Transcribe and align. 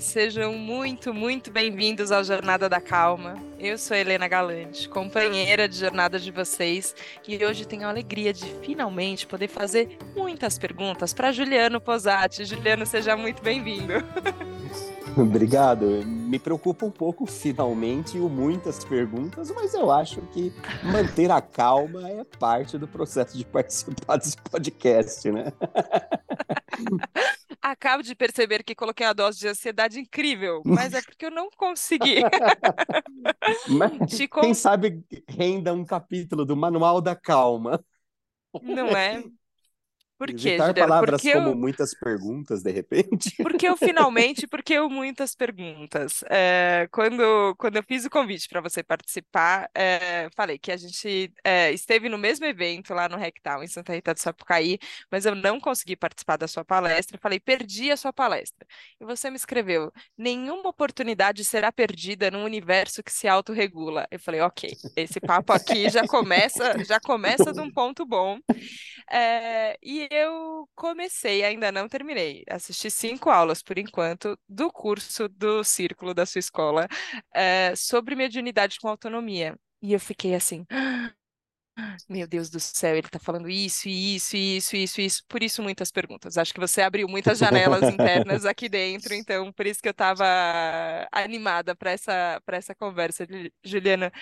Sejam 0.00 0.54
muito, 0.54 1.12
muito 1.12 1.50
bem-vindos 1.50 2.12
ao 2.12 2.22
Jornada 2.22 2.68
da 2.68 2.80
Calma. 2.80 3.34
Eu 3.58 3.76
sou 3.76 3.96
Helena 3.96 4.28
Galante, 4.28 4.88
companheira 4.88 5.68
de 5.68 5.76
jornada 5.76 6.20
de 6.20 6.30
vocês, 6.30 6.94
e 7.26 7.44
hoje 7.44 7.66
tenho 7.66 7.84
a 7.84 7.90
alegria 7.90 8.32
de 8.32 8.46
finalmente 8.62 9.26
poder 9.26 9.48
fazer 9.48 9.98
muitas 10.14 10.56
perguntas 10.58 11.12
para 11.12 11.32
Juliano 11.32 11.80
Posati. 11.80 12.44
Juliano, 12.44 12.86
seja 12.86 13.16
muito 13.16 13.42
bem-vindo. 13.42 13.94
Obrigado. 15.16 16.04
Me 16.06 16.38
preocupa 16.38 16.86
um 16.86 16.90
pouco, 16.90 17.26
finalmente, 17.26 18.18
o 18.18 18.28
muitas 18.28 18.84
perguntas, 18.84 19.50
mas 19.50 19.74
eu 19.74 19.90
acho 19.90 20.20
que 20.32 20.52
manter 20.84 21.30
a 21.30 21.40
calma 21.40 22.08
é 22.08 22.24
parte 22.24 22.76
do 22.76 22.86
processo 22.86 23.36
de 23.36 23.44
participar 23.44 24.16
desse 24.16 24.36
podcast, 24.36 25.30
né? 25.30 25.52
Acabo 27.60 28.02
de 28.02 28.14
perceber 28.14 28.62
que 28.62 28.74
coloquei 28.74 29.06
a 29.06 29.12
dose 29.12 29.38
de 29.40 29.48
ansiedade 29.48 29.98
incrível, 29.98 30.62
mas 30.64 30.94
é 30.94 31.02
porque 31.02 31.26
eu 31.26 31.30
não 31.30 31.50
consegui. 31.56 32.22
mas, 33.68 33.92
Quem 34.40 34.54
sabe 34.54 35.02
renda 35.28 35.72
um 35.74 35.84
capítulo 35.84 36.44
do 36.44 36.56
Manual 36.56 37.00
da 37.00 37.16
Calma. 37.16 37.84
Não 38.62 38.88
é? 38.88 39.24
Por 40.18 40.34
quê, 40.34 40.48
Evitar 40.48 40.68
Juliana? 40.68 40.74
palavras 40.74 41.22
Porque 41.22 41.32
como 41.32 41.50
eu, 41.50 41.54
muitas 41.54 41.94
perguntas, 41.94 42.60
de 42.60 42.72
repente. 42.72 43.36
porque 43.40 43.68
eu 43.68 43.76
finalmente, 43.76 44.46
porque 44.50 44.72
eu 44.74 44.90
muitas 44.90 45.32
perguntas. 45.36 46.24
É, 46.28 46.88
quando, 46.90 47.54
quando 47.56 47.76
eu 47.76 47.84
fiz 47.84 48.04
o 48.04 48.10
convite 48.10 48.48
para 48.48 48.60
você 48.60 48.82
participar, 48.82 49.70
é, 49.72 50.28
falei 50.34 50.58
que 50.58 50.72
a 50.72 50.76
gente 50.76 51.32
é, 51.44 51.70
esteve 51.70 52.08
no 52.08 52.18
mesmo 52.18 52.44
evento 52.46 52.92
lá 52.92 53.08
no 53.08 53.16
Rectal, 53.16 53.62
em 53.62 53.68
Santa 53.68 53.92
Rita 53.94 54.12
do 54.12 54.18
Sapucaí, 54.18 54.80
mas 55.08 55.24
eu 55.24 55.36
não 55.36 55.60
consegui 55.60 55.94
participar 55.94 56.36
da 56.36 56.48
sua 56.48 56.64
palestra. 56.64 57.16
Falei, 57.22 57.38
perdi 57.38 57.92
a 57.92 57.96
sua 57.96 58.12
palestra. 58.12 58.66
E 59.00 59.04
você 59.04 59.30
me 59.30 59.36
escreveu, 59.36 59.92
nenhuma 60.16 60.68
oportunidade 60.68 61.44
será 61.44 61.70
perdida 61.70 62.28
num 62.28 62.42
universo 62.44 63.04
que 63.04 63.12
se 63.12 63.28
autorregula. 63.28 64.08
Eu 64.10 64.18
falei, 64.18 64.40
ok, 64.40 64.70
esse 64.96 65.20
papo 65.20 65.52
aqui 65.52 65.88
já 65.88 66.02
começa, 66.08 66.84
já 66.84 66.98
começa 66.98 67.52
de 67.52 67.60
um 67.60 67.70
ponto 67.70 68.04
bom. 68.04 68.40
E 69.80 70.07
eu 70.10 70.68
comecei, 70.74 71.44
ainda 71.44 71.72
não 71.72 71.88
terminei. 71.88 72.44
Assisti 72.48 72.90
cinco 72.90 73.30
aulas 73.30 73.62
por 73.62 73.78
enquanto 73.78 74.38
do 74.48 74.70
curso 74.72 75.28
do 75.28 75.62
Círculo 75.64 76.14
da 76.14 76.26
sua 76.26 76.38
escola 76.38 76.88
é, 77.34 77.74
sobre 77.76 78.14
mediunidade 78.14 78.78
com 78.80 78.88
autonomia. 78.88 79.56
E 79.82 79.92
eu 79.92 80.00
fiquei 80.00 80.34
assim. 80.34 80.66
Meu 82.08 82.26
Deus 82.26 82.50
do 82.50 82.58
céu, 82.58 82.96
ele 82.96 83.06
está 83.06 83.18
falando 83.18 83.48
isso, 83.48 83.88
isso, 83.88 84.36
isso, 84.36 84.76
isso, 84.76 85.00
isso. 85.00 85.22
Por 85.28 85.42
isso, 85.42 85.62
muitas 85.62 85.90
perguntas. 85.92 86.36
Acho 86.36 86.52
que 86.52 86.60
você 86.60 86.82
abriu 86.82 87.08
muitas 87.08 87.38
janelas 87.38 87.88
internas 87.88 88.44
aqui 88.44 88.68
dentro, 88.68 89.14
então 89.14 89.52
por 89.52 89.66
isso 89.66 89.80
que 89.80 89.88
eu 89.88 89.92
estava 89.92 90.24
animada 91.12 91.74
para 91.76 91.90
essa, 91.92 92.42
essa 92.48 92.74
conversa, 92.74 93.24
Ju- 93.26 93.50
Juliana. 93.64 94.12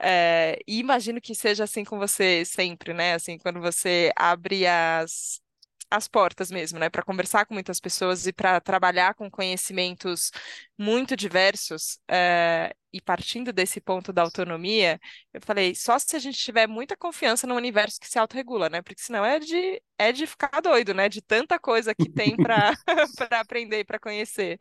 É, 0.00 0.58
e 0.66 0.78
imagino 0.80 1.20
que 1.20 1.34
seja 1.34 1.64
assim 1.64 1.84
com 1.84 1.98
você 1.98 2.44
sempre, 2.44 2.94
né? 2.94 3.14
Assim, 3.14 3.38
quando 3.38 3.60
você 3.60 4.12
abre 4.16 4.66
as, 4.66 5.40
as 5.96 6.08
portas 6.08 6.50
mesmo, 6.50 6.78
né? 6.78 6.90
Para 6.90 7.02
conversar 7.02 7.46
com 7.46 7.54
muitas 7.54 7.80
pessoas 7.80 8.26
e 8.26 8.32
para 8.32 8.60
trabalhar 8.60 9.14
com 9.14 9.30
conhecimentos 9.30 10.30
muito 10.78 11.16
diversos, 11.16 11.98
é, 12.08 12.74
e 12.92 13.00
partindo 13.00 13.52
desse 13.52 13.80
ponto 13.80 14.12
da 14.12 14.22
autonomia, 14.22 15.00
eu 15.32 15.40
falei, 15.42 15.74
só 15.74 15.98
se 15.98 16.14
a 16.14 16.18
gente 16.18 16.38
tiver 16.38 16.66
muita 16.68 16.96
confiança 16.96 17.46
no 17.46 17.56
universo 17.56 17.98
que 18.00 18.08
se 18.08 18.18
autorregula, 18.18 18.68
né? 18.68 18.82
Porque 18.82 19.02
senão 19.02 19.24
é 19.24 19.40
de, 19.40 19.82
é 19.98 20.12
de 20.12 20.26
ficar 20.26 20.60
doido, 20.60 20.94
né? 20.94 21.08
De 21.08 21.20
tanta 21.20 21.58
coisa 21.58 21.94
que 21.94 22.08
tem 22.08 22.36
para 22.36 22.72
para 23.16 23.40
aprender 23.40 23.80
e 23.80 23.84
para 23.84 23.98
conhecer. 23.98 24.58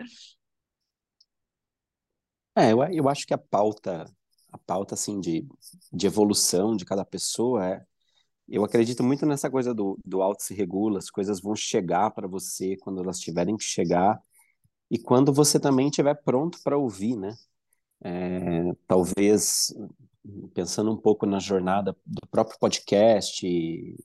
É, 2.55 2.71
eu, 2.71 2.83
eu 2.91 3.09
acho 3.09 3.25
que 3.25 3.33
a 3.33 3.37
pauta, 3.37 4.05
a 4.51 4.57
pauta 4.59 4.93
assim 4.95 5.19
de, 5.19 5.47
de 5.91 6.07
evolução 6.07 6.75
de 6.75 6.85
cada 6.85 7.03
pessoa 7.05 7.65
é, 7.65 7.85
eu 8.53 8.63
acredito 8.63 9.03
muito 9.03 9.25
nessa 9.25 9.49
coisa 9.49 9.73
do, 9.73 9.97
do 10.05 10.21
auto 10.21 10.43
se 10.43 10.53
regula, 10.53 10.99
as 10.99 11.09
coisas 11.09 11.41
vão 11.41 11.55
chegar 11.55 12.11
para 12.11 12.27
você 12.27 12.77
quando 12.77 13.01
elas 13.01 13.19
tiverem 13.19 13.57
que 13.57 13.63
chegar 13.63 14.21
e 14.91 14.99
quando 14.99 15.33
você 15.33 15.59
também 15.59 15.87
estiver 15.87 16.13
pronto 16.23 16.59
para 16.63 16.77
ouvir, 16.77 17.15
né? 17.15 17.35
É, 18.03 18.71
talvez 18.87 19.73
pensando 20.53 20.91
um 20.91 20.97
pouco 20.97 21.25
na 21.25 21.39
jornada 21.39 21.97
do 22.05 22.27
próprio 22.29 22.59
podcast 22.59 23.43
e, 23.43 23.97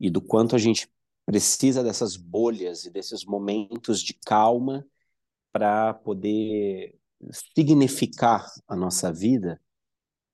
e 0.00 0.10
do 0.10 0.20
quanto 0.20 0.56
a 0.56 0.58
gente 0.58 0.90
precisa 1.24 1.84
dessas 1.84 2.16
bolhas 2.16 2.86
e 2.86 2.90
desses 2.90 3.24
momentos 3.24 4.02
de 4.02 4.14
calma 4.14 4.84
para 5.52 5.94
poder 5.94 6.98
significar 7.54 8.50
a 8.66 8.74
nossa 8.74 9.12
vida, 9.12 9.60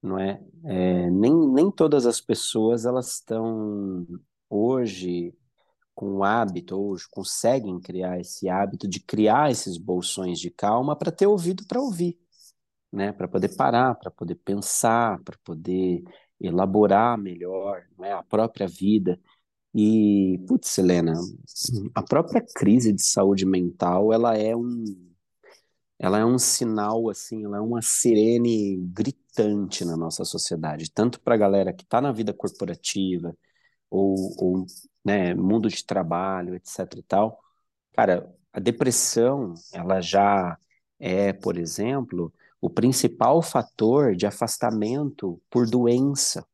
não 0.04 0.18
é? 0.18 0.38
É, 0.64 1.10
nem, 1.10 1.32
nem 1.48 1.70
todas 1.70 2.04
as 2.06 2.20
pessoas 2.20 2.84
elas 2.84 3.14
estão 3.14 4.06
hoje 4.50 5.34
com 5.94 6.18
o 6.18 6.24
hábito, 6.24 6.76
hoje 6.76 7.06
conseguem 7.10 7.80
criar 7.80 8.20
esse 8.20 8.48
hábito 8.48 8.86
de 8.86 9.00
criar 9.00 9.50
esses 9.50 9.78
bolsões 9.78 10.38
de 10.38 10.50
calma 10.50 10.94
para 10.94 11.10
ter 11.10 11.26
ouvido 11.26 11.66
para 11.66 11.80
ouvir, 11.80 12.18
né? 12.92 13.12
Para 13.12 13.28
poder 13.28 13.56
parar, 13.56 13.94
para 13.94 14.10
poder 14.10 14.36
pensar, 14.36 15.22
para 15.22 15.38
poder 15.44 16.04
elaborar 16.40 17.16
melhor, 17.18 17.82
é? 18.02 18.12
A 18.12 18.22
própria 18.22 18.68
vida. 18.68 19.18
E, 19.74 20.38
putz, 20.46 20.76
Helena, 20.78 21.14
a 21.94 22.02
própria 22.02 22.44
crise 22.54 22.92
de 22.92 23.02
saúde 23.02 23.46
mental, 23.46 24.12
ela 24.12 24.36
é 24.36 24.54
um 24.54 24.84
ela 25.98 26.18
é 26.18 26.24
um 26.24 26.38
sinal, 26.38 27.08
assim, 27.08 27.44
ela 27.44 27.58
é 27.58 27.60
uma 27.60 27.80
sirene 27.80 28.76
gritante 29.34 29.84
na 29.84 29.96
nossa 29.96 30.24
sociedade, 30.24 30.90
tanto 30.90 31.20
para 31.20 31.34
a 31.34 31.38
galera 31.38 31.72
que 31.72 31.82
está 31.84 32.00
na 32.00 32.12
vida 32.12 32.32
corporativa 32.32 33.36
ou, 33.90 34.34
ou 34.38 34.66
né, 35.04 35.34
mundo 35.34 35.68
de 35.68 35.84
trabalho, 35.84 36.54
etc 36.56 36.80
e 36.96 37.02
tal. 37.02 37.40
Cara, 37.94 38.32
a 38.52 38.60
depressão, 38.60 39.54
ela 39.72 40.00
já 40.00 40.58
é, 40.98 41.32
por 41.32 41.58
exemplo, 41.58 42.32
o 42.60 42.70
principal 42.70 43.42
fator 43.42 44.16
de 44.16 44.26
afastamento 44.26 45.40
por 45.50 45.68
doença 45.68 46.46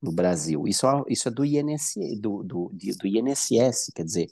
no 0.00 0.12
Brasil. 0.12 0.66
Isso, 0.66 0.86
é- 0.86 1.02
isso 1.08 1.28
é 1.28 1.30
do 1.30 1.44
INSS, 1.44 2.20
do, 2.20 2.42
do, 2.42 2.70
do 2.72 3.06
INSS, 3.06 3.92
quer 3.94 4.04
dizer, 4.04 4.28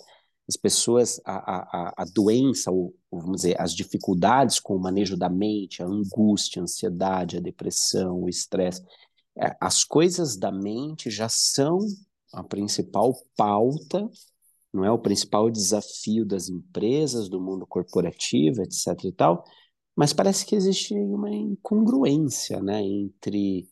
as 0.51 0.57
pessoas, 0.57 1.21
a, 1.25 1.35
a, 1.35 1.95
a 1.99 2.05
doença, 2.13 2.73
ou, 2.73 2.93
vamos 3.11 3.43
dizer, 3.43 3.61
as 3.61 3.73
dificuldades 3.73 4.59
com 4.59 4.75
o 4.75 4.81
manejo 4.81 5.17
da 5.17 5.29
mente, 5.29 5.81
a 5.81 5.87
angústia, 5.87 6.61
a 6.61 6.65
ansiedade, 6.65 7.37
a 7.37 7.41
depressão, 7.41 8.21
o 8.21 8.29
estresse, 8.29 8.83
é, 9.39 9.57
as 9.61 9.85
coisas 9.85 10.37
da 10.37 10.51
mente 10.51 11.09
já 11.09 11.29
são 11.29 11.79
a 12.33 12.43
principal 12.43 13.17
pauta, 13.37 14.11
não 14.73 14.85
é? 14.85 14.91
O 14.91 14.99
principal 14.99 15.49
desafio 15.49 16.27
das 16.27 16.49
empresas, 16.49 17.29
do 17.29 17.41
mundo 17.41 17.65
corporativo, 17.65 18.61
etc 18.61 19.05
e 19.05 19.13
tal, 19.13 19.45
mas 19.95 20.13
parece 20.13 20.45
que 20.45 20.57
existe 20.57 20.95
uma 20.95 21.31
incongruência, 21.31 22.61
né, 22.61 22.83
entre 22.83 23.69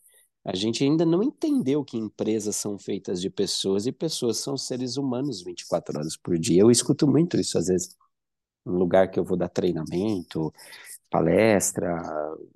a 0.48 0.56
gente 0.56 0.82
ainda 0.82 1.04
não 1.04 1.22
entendeu 1.22 1.84
que 1.84 1.98
empresas 1.98 2.56
são 2.56 2.78
feitas 2.78 3.20
de 3.20 3.28
pessoas 3.28 3.86
e 3.86 3.92
pessoas 3.92 4.38
são 4.38 4.56
seres 4.56 4.96
humanos 4.96 5.42
24 5.42 5.98
horas 5.98 6.16
por 6.16 6.38
dia. 6.38 6.62
Eu 6.62 6.70
escuto 6.70 7.06
muito 7.06 7.38
isso 7.38 7.58
às 7.58 7.66
vezes 7.66 7.94
em 8.66 8.70
lugar 8.70 9.10
que 9.10 9.20
eu 9.20 9.24
vou 9.24 9.36
dar 9.36 9.50
treinamento, 9.50 10.50
palestra. 11.10 11.94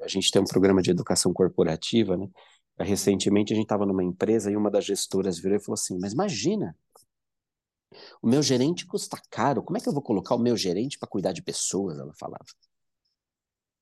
A 0.00 0.08
gente 0.08 0.30
tem 0.30 0.40
um 0.40 0.46
programa 0.46 0.80
de 0.80 0.90
educação 0.90 1.34
corporativa, 1.34 2.16
né? 2.16 2.30
Recentemente 2.80 3.52
a 3.52 3.56
gente 3.56 3.66
estava 3.66 3.84
numa 3.84 4.02
empresa 4.02 4.50
e 4.50 4.56
uma 4.56 4.70
das 4.70 4.86
gestoras 4.86 5.38
virou 5.38 5.58
e 5.58 5.60
falou 5.60 5.74
assim: 5.74 5.98
Mas 6.00 6.14
imagina, 6.14 6.74
o 8.22 8.26
meu 8.28 8.42
gerente 8.42 8.86
custa 8.86 9.20
caro, 9.30 9.62
como 9.62 9.76
é 9.76 9.80
que 9.82 9.88
eu 9.88 9.92
vou 9.92 10.02
colocar 10.02 10.34
o 10.34 10.38
meu 10.38 10.56
gerente 10.56 10.98
para 10.98 11.08
cuidar 11.08 11.32
de 11.32 11.42
pessoas? 11.42 11.98
Ela 11.98 12.14
falava. 12.14 12.46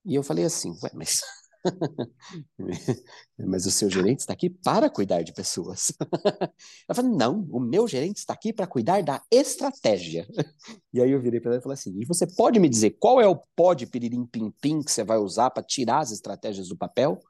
E 0.05 0.15
eu 0.17 0.23
falei 0.25 0.45
assim: 0.45 0.77
Ué, 0.83 0.91
mas. 0.95 1.21
Mas 3.39 3.67
o 3.67 3.71
seu 3.71 3.91
gerente 3.91 4.21
está 4.21 4.33
aqui 4.33 4.51
para 4.51 4.89
cuidar 4.91 5.23
de 5.23 5.33
pessoas. 5.33 5.93
Ela 6.89 6.95
falou: 6.95 7.17
não, 7.17 7.47
o 7.51 7.61
meu 7.61 7.87
gerente 7.87 8.19
está 8.19 8.33
aqui 8.33 8.53
para 8.53 8.67
cuidar 8.67 9.03
da 9.03 9.23
estratégia. 9.31 10.27
E 10.93 11.01
aí 11.01 11.13
eu 11.13 11.21
virei 11.21 11.41
para 11.41 11.53
ela 11.53 11.61
e 11.61 11.63
falei 11.63 11.75
assim: 11.75 11.97
e 12.01 12.05
você 12.05 12.27
pode 12.27 12.59
me 12.59 12.69
dizer 12.69 12.91
qual 12.99 13.21
é 13.21 13.27
o 13.27 13.41
pó 13.55 13.75
de 13.75 13.87
piririm 13.87 14.27
pim 14.27 14.51
pim 14.61 14.83
que 14.83 14.91
você 14.91 15.05
vai 15.05 15.19
usar 15.19 15.51
para 15.51 15.63
tirar 15.63 16.01
as 16.01 16.11
estratégias 16.11 16.69
do 16.69 16.77
papel? 16.77 17.21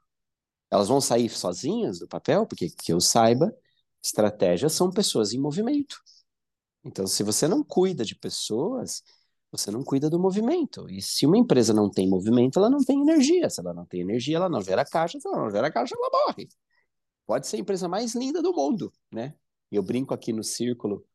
Elas 0.71 0.87
vão 0.87 1.01
sair 1.01 1.29
sozinhas 1.29 1.99
do 1.99 2.07
papel? 2.07 2.47
Porque 2.47 2.69
que 2.69 2.93
eu 2.93 2.99
saiba, 2.99 3.53
estratégias 4.03 4.73
são 4.73 4.89
pessoas 4.91 5.33
em 5.33 5.39
movimento. 5.39 5.97
Então, 6.83 7.05
se 7.07 7.23
você 7.23 7.47
não 7.47 7.63
cuida 7.63 8.03
de 8.03 8.15
pessoas, 8.15 9.03
você 9.51 9.69
não 9.71 9.83
cuida 9.83 10.09
do 10.09 10.19
movimento. 10.19 10.89
E 10.89 11.01
se 11.01 11.25
uma 11.25 11.37
empresa 11.37 11.73
não 11.73 11.89
tem 11.89 12.09
movimento, 12.09 12.57
ela 12.59 12.69
não 12.69 12.79
tem 12.83 13.01
energia. 13.01 13.49
Se 13.49 13.59
ela 13.59 13.73
não 13.73 13.85
tem 13.85 14.01
energia, 14.01 14.37
ela 14.37 14.49
não 14.49 14.61
gera 14.61 14.85
caixa. 14.85 15.19
Se 15.19 15.27
ela 15.27 15.37
não 15.37 15.51
gera 15.51 15.71
caixa, 15.71 15.95
ela 15.95 16.09
morre. 16.27 16.47
Pode 17.25 17.47
ser 17.47 17.57
a 17.57 17.59
empresa 17.59 17.87
mais 17.87 18.15
linda 18.15 18.41
do 18.41 18.53
mundo, 18.53 18.91
né? 19.11 19.35
Eu 19.71 19.83
brinco 19.83 20.13
aqui 20.13 20.33
no 20.33 20.43
círculo 20.43 21.05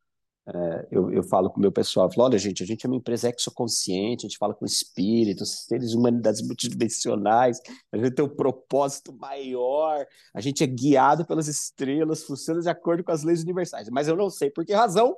eu, 0.92 1.12
eu 1.12 1.22
falo 1.24 1.50
com 1.50 1.58
o 1.58 1.60
meu 1.60 1.72
pessoal, 1.72 2.10
falo, 2.10 2.28
olha, 2.28 2.38
gente, 2.38 2.62
a 2.62 2.66
gente 2.66 2.86
é 2.86 2.88
uma 2.88 2.96
empresa 2.96 3.28
exoconsciente, 3.28 4.24
a 4.24 4.28
gente 4.28 4.38
fala 4.38 4.54
com 4.54 4.64
espíritos, 4.64 5.64
seres 5.64 5.92
humanidades 5.92 6.40
multidimensionais, 6.40 7.60
a 7.90 7.96
gente 7.96 8.12
tem 8.12 8.24
um 8.24 8.28
propósito 8.28 9.12
maior, 9.12 10.06
a 10.32 10.40
gente 10.40 10.62
é 10.62 10.66
guiado 10.66 11.26
pelas 11.26 11.48
estrelas, 11.48 12.22
funciona 12.22 12.60
de 12.60 12.68
acordo 12.68 13.02
com 13.02 13.10
as 13.10 13.24
leis 13.24 13.42
universais. 13.42 13.88
Mas 13.90 14.06
eu 14.06 14.14
não 14.14 14.30
sei 14.30 14.48
por 14.48 14.64
que 14.64 14.72
razão, 14.72 15.16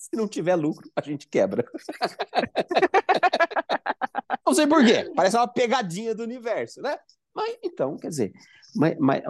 se 0.00 0.16
não 0.16 0.26
tiver 0.26 0.56
lucro, 0.56 0.90
a 0.96 1.02
gente 1.02 1.28
quebra. 1.28 1.62
não 4.46 4.54
sei 4.54 4.66
por 4.66 4.82
quê, 4.82 5.12
parece 5.14 5.36
uma 5.36 5.46
pegadinha 5.46 6.14
do 6.14 6.22
universo, 6.22 6.80
né? 6.80 6.98
Mas 7.34 7.58
então, 7.62 7.98
quer 7.98 8.08
dizer, 8.08 8.32
mas, 8.74 8.96
mas 8.98 9.22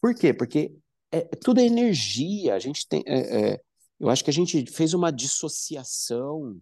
por 0.00 0.14
quê? 0.14 0.32
Porque 0.32 0.72
é, 1.10 1.22
tudo 1.22 1.60
é 1.60 1.64
energia, 1.64 2.54
a 2.54 2.60
gente 2.60 2.86
tem. 2.86 3.02
É, 3.04 3.52
é, 3.52 3.60
eu 3.98 4.08
acho 4.08 4.22
que 4.22 4.30
a 4.30 4.32
gente 4.32 4.64
fez 4.70 4.94
uma 4.94 5.10
dissociação 5.10 6.56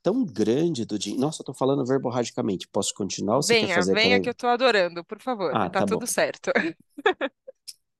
tão 0.00 0.24
grande 0.24 0.84
do 0.84 0.96
dinheiro. 0.96 1.20
Nossa, 1.20 1.42
eu 1.42 1.46
tô 1.46 1.52
falando 1.52 1.84
verborragicamente. 1.84 2.68
Posso 2.68 2.94
continuar 2.94 3.36
você 3.36 3.54
venha, 3.54 3.74
fazer 3.74 3.92
venha 3.92 4.20
que 4.20 4.28
eu 4.28 4.34
tô 4.34 4.46
adorando, 4.46 5.04
por 5.04 5.20
favor. 5.20 5.50
Ah, 5.52 5.68
tá, 5.68 5.80
tá 5.80 5.86
tudo 5.86 6.06
certo. 6.06 6.52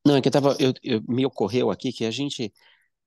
Não, 0.07 0.17
é 0.17 0.21
que 0.21 0.29
eu 0.29 0.33
tava, 0.33 0.57
eu, 0.61 0.73
eu, 0.83 1.03
me 1.09 1.27
ocorreu 1.27 1.71
aqui 1.71 1.93
que 1.93 2.05
a 2.05 2.11
gente, 2.11 2.53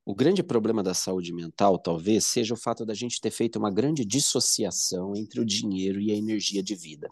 o 0.07 0.15
grande 0.15 0.41
problema 0.41 0.81
da 0.81 0.93
saúde 0.93 1.33
mental, 1.33 1.77
talvez, 1.77 2.25
seja 2.25 2.53
o 2.53 2.57
fato 2.57 2.85
da 2.85 2.93
gente 2.93 3.19
ter 3.19 3.29
feito 3.29 3.59
uma 3.59 3.69
grande 3.69 4.05
dissociação 4.05 5.13
entre 5.13 5.41
o 5.41 5.45
dinheiro 5.45 5.99
e 5.99 6.13
a 6.13 6.15
energia 6.15 6.63
de 6.63 6.75
vida. 6.75 7.09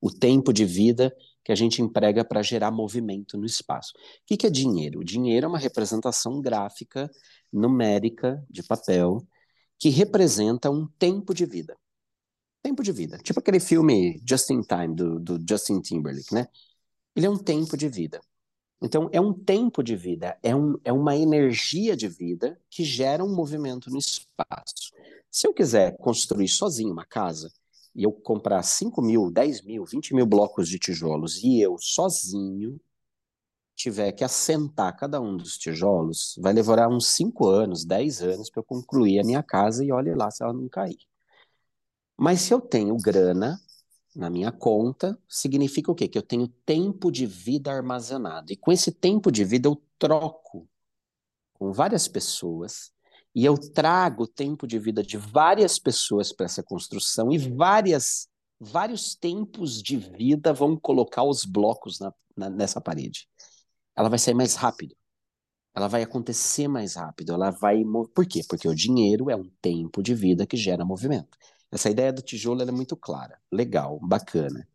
O 0.00 0.12
tempo 0.12 0.52
de 0.52 0.64
vida 0.64 1.12
que 1.42 1.50
a 1.50 1.56
gente 1.56 1.82
emprega 1.82 2.24
para 2.24 2.42
gerar 2.42 2.70
movimento 2.70 3.36
no 3.36 3.44
espaço. 3.44 3.94
O 3.96 4.26
que, 4.26 4.36
que 4.36 4.46
é 4.46 4.50
dinheiro? 4.50 5.00
O 5.00 5.04
dinheiro 5.04 5.46
é 5.46 5.48
uma 5.48 5.58
representação 5.58 6.40
gráfica 6.40 7.10
numérica 7.52 8.40
de 8.48 8.62
papel 8.62 9.26
que 9.76 9.88
representa 9.88 10.70
um 10.70 10.86
tempo 11.00 11.34
de 11.34 11.46
vida. 11.46 11.76
Tempo 12.62 12.80
de 12.80 12.92
vida. 12.92 13.18
Tipo 13.18 13.40
aquele 13.40 13.58
filme 13.58 14.22
Just 14.24 14.50
in 14.50 14.62
Time, 14.62 14.94
do, 14.94 15.18
do 15.18 15.44
Justin 15.48 15.80
Timberlake, 15.80 16.32
né? 16.32 16.46
Ele 17.16 17.26
é 17.26 17.30
um 17.30 17.38
tempo 17.38 17.76
de 17.76 17.88
vida. 17.88 18.20
Então, 18.80 19.08
é 19.10 19.20
um 19.20 19.32
tempo 19.32 19.82
de 19.82 19.96
vida, 19.96 20.38
é, 20.42 20.54
um, 20.54 20.78
é 20.84 20.92
uma 20.92 21.16
energia 21.16 21.96
de 21.96 22.08
vida 22.08 22.60
que 22.68 22.84
gera 22.84 23.24
um 23.24 23.34
movimento 23.34 23.90
no 23.90 23.98
espaço. 23.98 24.92
Se 25.30 25.46
eu 25.46 25.54
quiser 25.54 25.96
construir 25.96 26.48
sozinho 26.48 26.92
uma 26.92 27.04
casa 27.04 27.50
e 27.94 28.02
eu 28.02 28.12
comprar 28.12 28.62
5 28.62 29.00
mil, 29.00 29.30
10 29.30 29.62
mil, 29.62 29.84
20 29.84 30.14
mil 30.14 30.26
blocos 30.26 30.68
de 30.68 30.78
tijolos 30.78 31.42
e 31.42 31.60
eu 31.60 31.76
sozinho 31.78 32.78
tiver 33.74 34.12
que 34.12 34.24
assentar 34.24 34.96
cada 34.96 35.20
um 35.20 35.36
dos 35.36 35.58
tijolos, 35.58 36.34
vai 36.40 36.52
levar 36.52 36.88
uns 36.88 37.08
5 37.08 37.46
anos, 37.46 37.84
10 37.84 38.22
anos 38.22 38.50
para 38.50 38.60
eu 38.60 38.64
concluir 38.64 39.20
a 39.20 39.24
minha 39.24 39.42
casa 39.42 39.84
e 39.84 39.92
olhe 39.92 40.14
lá 40.14 40.30
se 40.30 40.42
ela 40.42 40.52
não 40.52 40.68
cair. 40.68 40.98
Mas 42.16 42.40
se 42.40 42.52
eu 42.52 42.60
tenho 42.60 42.96
grana 42.96 43.60
na 44.16 44.30
minha 44.30 44.50
conta, 44.50 45.18
significa 45.28 45.92
o 45.92 45.94
quê? 45.94 46.08
Que 46.08 46.18
eu 46.18 46.22
tenho 46.22 46.48
tempo 46.64 47.10
de 47.10 47.26
vida 47.26 47.70
armazenado. 47.70 48.52
E 48.52 48.56
com 48.56 48.72
esse 48.72 48.90
tempo 48.90 49.30
de 49.30 49.44
vida 49.44 49.68
eu 49.68 49.80
troco 49.98 50.68
com 51.54 51.72
várias 51.72 52.08
pessoas 52.08 52.92
e 53.34 53.44
eu 53.44 53.56
trago 53.58 54.24
o 54.24 54.28
tempo 54.28 54.66
de 54.66 54.78
vida 54.78 55.02
de 55.02 55.16
várias 55.16 55.78
pessoas 55.78 56.32
para 56.32 56.46
essa 56.46 56.62
construção 56.62 57.32
e 57.32 57.38
várias 57.38 58.28
vários 58.58 59.14
tempos 59.14 59.82
de 59.82 59.98
vida 59.98 60.52
vão 60.52 60.76
colocar 60.78 61.22
os 61.22 61.44
blocos 61.44 62.00
na, 62.00 62.10
na, 62.34 62.48
nessa 62.48 62.80
parede 62.80 63.28
ela 63.96 64.10
vai 64.10 64.18
sair 64.18 64.34
mais 64.34 64.54
rápido. 64.54 64.94
Ela 65.74 65.88
vai 65.88 66.02
acontecer 66.02 66.68
mais 66.68 66.94
rápido. 66.94 67.32
Ela 67.32 67.50
vai. 67.50 67.82
Por 68.14 68.26
quê? 68.26 68.42
Porque 68.46 68.68
o 68.68 68.74
dinheiro 68.74 69.30
é 69.30 69.36
um 69.36 69.50
tempo 69.60 70.02
de 70.02 70.14
vida 70.14 70.46
que 70.46 70.56
gera 70.56 70.84
movimento. 70.84 71.36
Essa 71.70 71.90
ideia 71.90 72.12
do 72.12 72.22
tijolo 72.22 72.62
é 72.62 72.70
muito 72.70 72.96
clara, 72.96 73.38
legal, 73.52 73.98
bacana. 74.00 74.66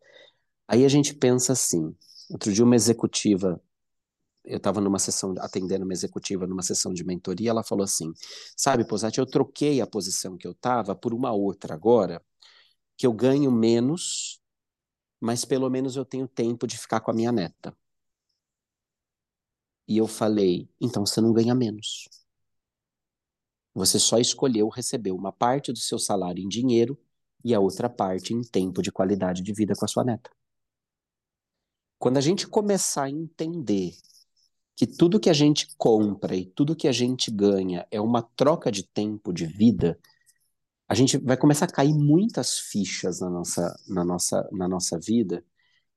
Aí 0.68 0.84
a 0.84 0.88
gente 0.88 1.14
pensa 1.14 1.52
assim. 1.52 1.94
Outro 2.30 2.52
dia, 2.52 2.64
uma 2.64 2.76
executiva, 2.76 3.60
eu 4.44 4.58
estava 4.58 4.80
numa 4.80 4.98
sessão, 4.98 5.34
atendendo 5.38 5.84
uma 5.84 5.92
executiva 5.92 6.46
numa 6.46 6.62
sessão 6.62 6.92
de 6.94 7.04
mentoria, 7.04 7.50
ela 7.50 7.62
falou 7.64 7.84
assim: 7.84 8.12
Sabe, 8.56 8.86
Posati, 8.86 9.18
eu 9.20 9.26
troquei 9.26 9.80
a 9.80 9.86
posição 9.86 10.36
que 10.36 10.46
eu 10.46 10.52
estava 10.52 10.94
por 10.94 11.14
uma 11.14 11.32
outra 11.32 11.74
agora, 11.74 12.22
que 12.96 13.06
eu 13.06 13.12
ganho 13.12 13.52
menos, 13.52 14.40
mas 15.20 15.44
pelo 15.44 15.70
menos 15.70 15.96
eu 15.96 16.04
tenho 16.04 16.28
tempo 16.28 16.66
de 16.66 16.78
ficar 16.78 17.00
com 17.00 17.10
a 17.10 17.14
minha 17.14 17.32
neta. 17.32 17.76
E 19.86 19.96
eu 19.98 20.06
falei: 20.08 20.68
então 20.80 21.06
você 21.06 21.20
não 21.20 21.32
ganha 21.32 21.54
menos. 21.54 22.08
Você 23.74 23.98
só 23.98 24.18
escolheu 24.18 24.68
receber 24.68 25.12
uma 25.12 25.32
parte 25.32 25.72
do 25.72 25.78
seu 25.78 25.98
salário 25.98 26.42
em 26.42 26.48
dinheiro 26.48 26.98
e 27.44 27.54
a 27.54 27.60
outra 27.60 27.88
parte 27.88 28.34
em 28.34 28.42
tempo 28.42 28.82
de 28.82 28.92
qualidade 28.92 29.42
de 29.42 29.52
vida 29.52 29.74
com 29.74 29.84
a 29.84 29.88
sua 29.88 30.04
neta. 30.04 30.30
Quando 31.98 32.18
a 32.18 32.20
gente 32.20 32.46
começar 32.46 33.04
a 33.04 33.10
entender 33.10 33.94
que 34.76 34.86
tudo 34.86 35.20
que 35.20 35.30
a 35.30 35.32
gente 35.32 35.68
compra 35.76 36.34
e 36.34 36.46
tudo 36.46 36.76
que 36.76 36.88
a 36.88 36.92
gente 36.92 37.30
ganha 37.30 37.86
é 37.90 38.00
uma 38.00 38.22
troca 38.22 38.70
de 38.70 38.82
tempo 38.82 39.32
de 39.32 39.46
vida, 39.46 39.98
a 40.88 40.94
gente 40.94 41.16
vai 41.18 41.36
começar 41.36 41.66
a 41.66 41.72
cair 41.72 41.94
muitas 41.94 42.58
fichas 42.58 43.20
na 43.20 43.30
nossa, 43.30 43.80
na 43.88 44.04
nossa, 44.04 44.48
na 44.52 44.68
nossa 44.68 44.98
vida 44.98 45.44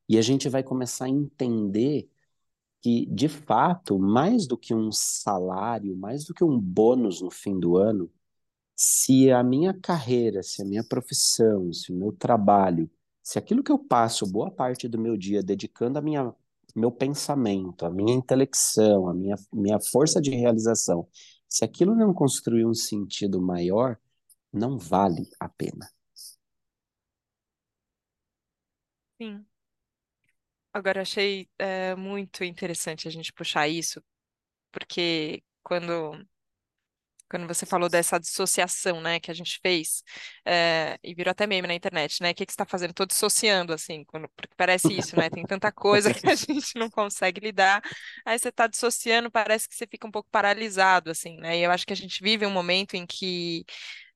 e 0.07 0.17
a 0.17 0.21
gente 0.21 0.47
vai 0.47 0.63
começar 0.63 1.05
a 1.05 1.09
entender 1.09 2.09
que, 2.85 3.07
de 3.07 3.27
fato, 3.27 3.97
mais 3.97 4.45
do 4.45 4.55
que 4.55 4.75
um 4.75 4.91
salário, 4.91 5.97
mais 5.97 6.23
do 6.25 6.35
que 6.35 6.43
um 6.43 6.59
bônus 6.59 7.19
no 7.19 7.31
fim 7.31 7.59
do 7.59 7.77
ano, 7.77 8.11
se 8.75 9.31
a 9.31 9.43
minha 9.43 9.73
carreira, 9.73 10.43
se 10.43 10.61
a 10.61 10.65
minha 10.65 10.83
profissão, 10.83 11.73
se 11.73 11.91
o 11.91 11.95
meu 11.97 12.11
trabalho, 12.13 12.89
se 13.23 13.39
aquilo 13.39 13.63
que 13.63 13.71
eu 13.71 13.79
passo 13.79 14.27
boa 14.31 14.51
parte 14.51 14.87
do 14.87 14.99
meu 14.99 15.17
dia 15.17 15.43
dedicando 15.43 15.99
a 15.99 16.01
minha 16.01 16.33
meu 16.75 16.91
pensamento, 16.91 17.85
a 17.85 17.89
minha 17.91 18.13
intelecção, 18.15 19.07
a 19.09 19.13
minha, 19.13 19.35
minha 19.53 19.79
força 19.79 20.21
de 20.21 20.31
realização, 20.31 21.07
se 21.49 21.65
aquilo 21.65 21.95
não 21.95 22.13
construir 22.13 22.65
um 22.65 22.73
sentido 22.73 23.41
maior, 23.41 23.97
não 24.53 24.77
vale 24.77 25.29
a 25.39 25.49
pena. 25.49 25.89
Sim. 29.19 29.45
Agora, 30.75 31.01
achei 31.03 31.47
é, 31.57 31.95
muito 31.95 32.43
interessante 32.43 33.07
a 33.07 33.11
gente 33.11 33.31
puxar 33.31 33.65
isso, 33.69 34.03
porque 34.71 35.43
quando, 35.63 36.25
quando 37.29 37.47
você 37.47 37.65
falou 37.65 37.87
dessa 37.89 38.19
dissociação, 38.19 39.01
né, 39.01 39.19
que 39.19 39.31
a 39.31 39.33
gente 39.33 39.57
fez, 39.61 40.03
é, 40.45 40.99
e 41.01 41.15
virou 41.15 41.31
até 41.31 41.47
meme 41.47 41.65
na 41.67 41.73
internet, 41.73 42.21
né, 42.21 42.31
o 42.31 42.35
que, 42.35 42.45
que 42.45 42.51
você 42.51 42.55
está 42.55 42.65
fazendo? 42.65 42.91
Estou 42.91 43.05
dissociando, 43.05 43.73
assim, 43.73 44.03
quando, 44.05 44.29
porque 44.35 44.53
parece 44.57 44.93
isso, 44.93 45.15
né, 45.17 45.29
tem 45.29 45.45
tanta 45.45 45.71
coisa 45.71 46.13
que 46.13 46.27
a 46.27 46.35
gente 46.35 46.77
não 46.77 46.89
consegue 46.89 47.39
lidar, 47.39 47.81
aí 48.25 48.37
você 48.37 48.49
está 48.49 48.67
dissociando, 48.67 49.31
parece 49.31 49.69
que 49.69 49.75
você 49.75 49.87
fica 49.87 50.05
um 50.07 50.11
pouco 50.11 50.29
paralisado, 50.29 51.09
assim, 51.09 51.37
né, 51.37 51.57
e 51.57 51.63
eu 51.63 51.71
acho 51.71 51.85
que 51.87 51.93
a 51.93 51.95
gente 51.95 52.21
vive 52.21 52.45
um 52.45 52.51
momento 52.51 52.95
em 52.95 53.05
que 53.07 53.65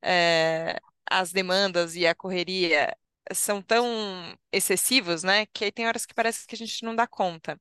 é, 0.03 0.79
as 1.09 1.31
demandas 1.31 1.95
e 1.95 2.05
a 2.05 2.15
correria 2.15 2.93
são 3.33 3.61
tão 3.61 3.85
excessivos, 4.51 5.23
né? 5.23 5.45
Que 5.47 5.65
aí 5.65 5.71
tem 5.71 5.87
horas 5.87 6.05
que 6.05 6.13
parece 6.13 6.47
que 6.47 6.55
a 6.55 6.57
gente 6.57 6.83
não 6.83 6.95
dá 6.95 7.07
conta. 7.07 7.59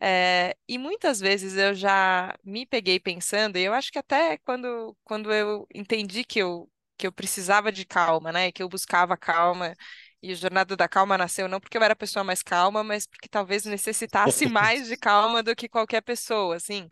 É, 0.00 0.56
e 0.68 0.78
muitas 0.78 1.20
vezes 1.20 1.56
eu 1.56 1.74
já 1.74 2.36
me 2.44 2.66
peguei 2.66 3.00
pensando, 3.00 3.56
e 3.58 3.64
eu 3.64 3.74
acho 3.74 3.92
que 3.92 3.98
até 3.98 4.38
quando, 4.38 4.96
quando 5.04 5.32
eu 5.32 5.66
entendi 5.74 6.24
que 6.24 6.38
eu, 6.40 6.70
que 6.98 7.06
eu 7.06 7.12
precisava 7.12 7.72
de 7.72 7.84
calma, 7.84 8.32
né? 8.32 8.52
Que 8.52 8.62
eu 8.62 8.68
buscava 8.68 9.16
calma. 9.16 9.74
E 10.22 10.32
a 10.32 10.34
Jornada 10.34 10.76
da 10.76 10.86
Calma 10.88 11.16
nasceu 11.16 11.48
não 11.48 11.58
porque 11.60 11.78
eu 11.78 11.82
era 11.82 11.94
a 11.94 11.96
pessoa 11.96 12.22
mais 12.22 12.42
calma, 12.42 12.84
mas 12.84 13.06
porque 13.06 13.28
talvez 13.28 13.64
necessitasse 13.64 14.46
mais 14.50 14.86
de 14.86 14.96
calma 14.96 15.42
do 15.42 15.56
que 15.56 15.68
qualquer 15.68 16.02
pessoa, 16.02 16.56
assim. 16.56 16.88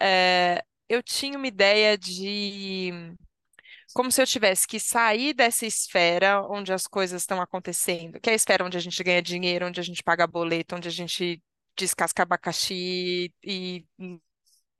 É, 0.00 0.62
eu 0.88 1.02
tinha 1.02 1.36
uma 1.38 1.46
ideia 1.48 1.96
de 1.98 2.92
como 3.94 4.10
se 4.10 4.22
eu 4.22 4.26
tivesse 4.26 4.66
que 4.66 4.78
sair 4.78 5.34
dessa 5.34 5.66
esfera 5.66 6.42
onde 6.48 6.72
as 6.72 6.86
coisas 6.86 7.22
estão 7.22 7.40
acontecendo, 7.40 8.20
que 8.20 8.30
é 8.30 8.32
a 8.32 8.36
esfera 8.36 8.64
onde 8.64 8.76
a 8.76 8.80
gente 8.80 9.02
ganha 9.02 9.22
dinheiro, 9.22 9.66
onde 9.66 9.80
a 9.80 9.82
gente 9.82 10.02
paga 10.02 10.26
boleto, 10.26 10.76
onde 10.76 10.88
a 10.88 10.92
gente 10.92 11.42
descasca 11.76 12.22
abacaxi 12.22 13.32
e, 13.42 13.84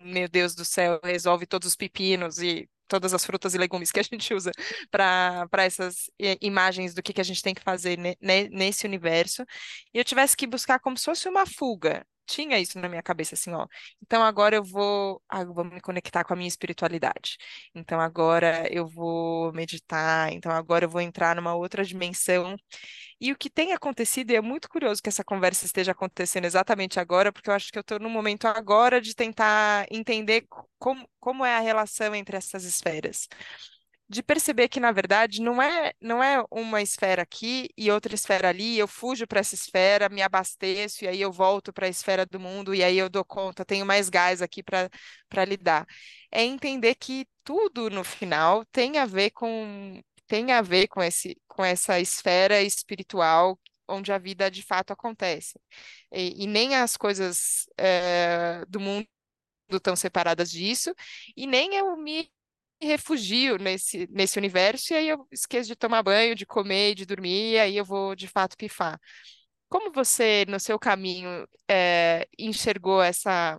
meu 0.01 0.29
Deus 0.29 0.55
do 0.55 0.65
céu, 0.65 1.01
resolve 1.03 1.47
todos 1.47 1.69
os 1.69 1.77
pepinos 1.77 2.39
e 2.39 2.69
todas 2.89 3.15
as 3.15 3.25
frutas 3.25 3.55
e 3.55 3.59
legumes 3.59 3.93
que 3.93 4.01
a 4.01 4.03
gente 4.03 4.35
usa 4.35 4.51
para 4.91 5.65
essas 5.65 6.11
imagens 6.41 6.93
do 6.93 7.03
que, 7.03 7.13
que 7.13 7.21
a 7.21 7.25
gente 7.25 7.43
tem 7.43 7.55
que 7.55 7.63
fazer 7.63 7.97
ne, 7.97 8.17
nesse 8.51 8.87
universo, 8.87 9.45
e 9.95 9.99
eu 9.99 10.05
tivesse 10.05 10.37
que 10.37 10.47
buscar 10.47 10.81
como 10.81 10.97
se 10.99 11.05
fosse 11.05 11.29
uma 11.29 11.47
fuga 11.47 12.05
tinha 12.27 12.59
isso 12.59 12.79
na 12.79 12.89
minha 12.89 13.03
cabeça, 13.03 13.35
assim, 13.35 13.53
ó. 13.53 13.67
Então 14.03 14.23
agora 14.23 14.57
eu 14.57 14.65
vou, 14.65 15.23
ah, 15.29 15.43
eu 15.43 15.53
vou 15.53 15.65
me 15.65 15.81
conectar 15.81 16.25
com 16.25 16.33
a 16.33 16.37
minha 16.37 16.49
espiritualidade. 16.49 17.37
Então 17.75 18.01
agora 18.01 18.69
eu 18.73 18.87
vou 18.89 19.53
meditar. 19.53 20.33
Então 20.33 20.53
agora 20.53 20.85
eu 20.85 20.89
vou 20.91 21.01
entrar 21.01 21.35
numa 21.37 21.55
outra 21.55 21.85
dimensão. 21.85 22.57
E 23.21 23.33
o 23.33 23.37
que 23.37 23.51
tem 23.51 23.73
acontecido, 23.73 24.31
e 24.31 24.37
é 24.37 24.41
muito 24.41 24.69
curioso 24.69 25.03
que 25.03 25.09
essa 25.09 25.25
conversa 25.25 25.67
esteja 25.67 25.93
acontecendo 25.93 26.45
exatamente 26.47 26.99
agora, 27.01 27.33
porque 27.33 27.51
eu 27.51 27.55
acho 27.55 27.71
que 27.73 27.79
eu 27.79 27.83
estou 27.83 27.99
no 27.99 28.11
momento 28.11 28.47
agora 28.47 29.01
de 29.01 29.15
tentar 29.15 29.87
entender 29.91 30.47
como, 30.79 31.09
como 31.21 31.45
é 31.45 31.57
a 31.57 31.61
relação 31.61 32.15
entre 32.15 32.37
essas 32.37 32.65
esferas 32.65 33.29
de 34.11 34.25
perceber 34.25 34.69
que, 34.69 34.81
na 34.81 34.91
verdade, 34.91 35.41
não 35.41 35.63
é, 35.63 35.93
não 36.01 36.23
é 36.23 36.45
uma 36.51 36.83
esfera 36.83 37.23
aqui 37.23 37.69
e 37.79 37.93
outra 37.93 38.13
esfera 38.15 38.49
ali, 38.49 38.77
eu 38.77 38.89
fujo 38.89 39.25
para 39.27 39.39
essa 39.41 39.55
esfera, 39.55 40.09
me 40.09 40.21
abasteço 40.21 41.05
e 41.05 41.09
aí 41.09 41.21
eu 41.21 41.31
volto 41.33 41.73
para 41.73 41.87
a 41.87 41.89
esfera 41.89 42.27
do 42.27 42.41
mundo 42.41 42.75
e 42.75 42.83
aí 42.83 42.99
eu 42.99 43.09
dou 43.09 43.25
conta, 43.25 43.65
tenho 43.65 43.87
mais 43.87 44.09
gás 44.11 44.43
aqui 44.43 44.65
para 44.65 45.45
lidar. 45.47 45.87
É 46.31 46.43
entender 46.43 46.97
que 46.97 47.25
tudo 47.45 47.89
no 47.89 48.03
final 48.05 48.65
tem 48.73 48.99
a 48.99 49.07
ver 49.07 49.31
com 49.31 50.01
tem 50.27 50.53
a 50.53 50.61
ver 50.63 50.89
com 50.89 51.03
esse 51.03 51.37
com 51.49 51.65
essa 51.65 52.01
esfera 52.01 52.63
espiritual 52.63 53.59
onde 53.89 54.13
a 54.13 54.19
vida 54.19 54.51
de 54.51 54.63
fato 54.63 54.93
acontece. 54.93 55.59
E, 56.13 56.45
e 56.45 56.47
nem 56.47 56.77
as 56.77 56.97
coisas 56.97 57.67
é, 57.79 58.65
do 58.69 58.81
mundo 58.81 59.07
estão 59.73 59.97
separadas 59.97 60.51
disso, 60.51 60.95
e 61.37 61.47
nem 61.47 61.75
eu 61.77 61.97
me 61.97 62.31
refugio 62.87 63.59
nesse, 63.59 64.07
nesse 64.11 64.39
universo, 64.39 64.93
e 64.93 64.97
aí 64.97 65.09
eu 65.09 65.27
esqueço 65.31 65.69
de 65.69 65.77
tomar 65.77 66.03
banho, 66.03 66.35
de 66.35 66.47
comer, 66.47 66.95
de 66.95 67.07
dormir, 67.07 67.53
e 67.53 67.59
aí 67.59 67.77
eu 67.77 67.85
vou 67.85 68.15
de 68.17 68.27
fato 68.27 68.57
pifar. 68.57 68.99
Como 69.69 69.93
você, 69.93 70.45
no 70.49 70.59
seu 70.59 70.79
caminho, 70.79 71.47
é, 71.69 72.27
enxergou 72.39 73.03
essa. 73.03 73.59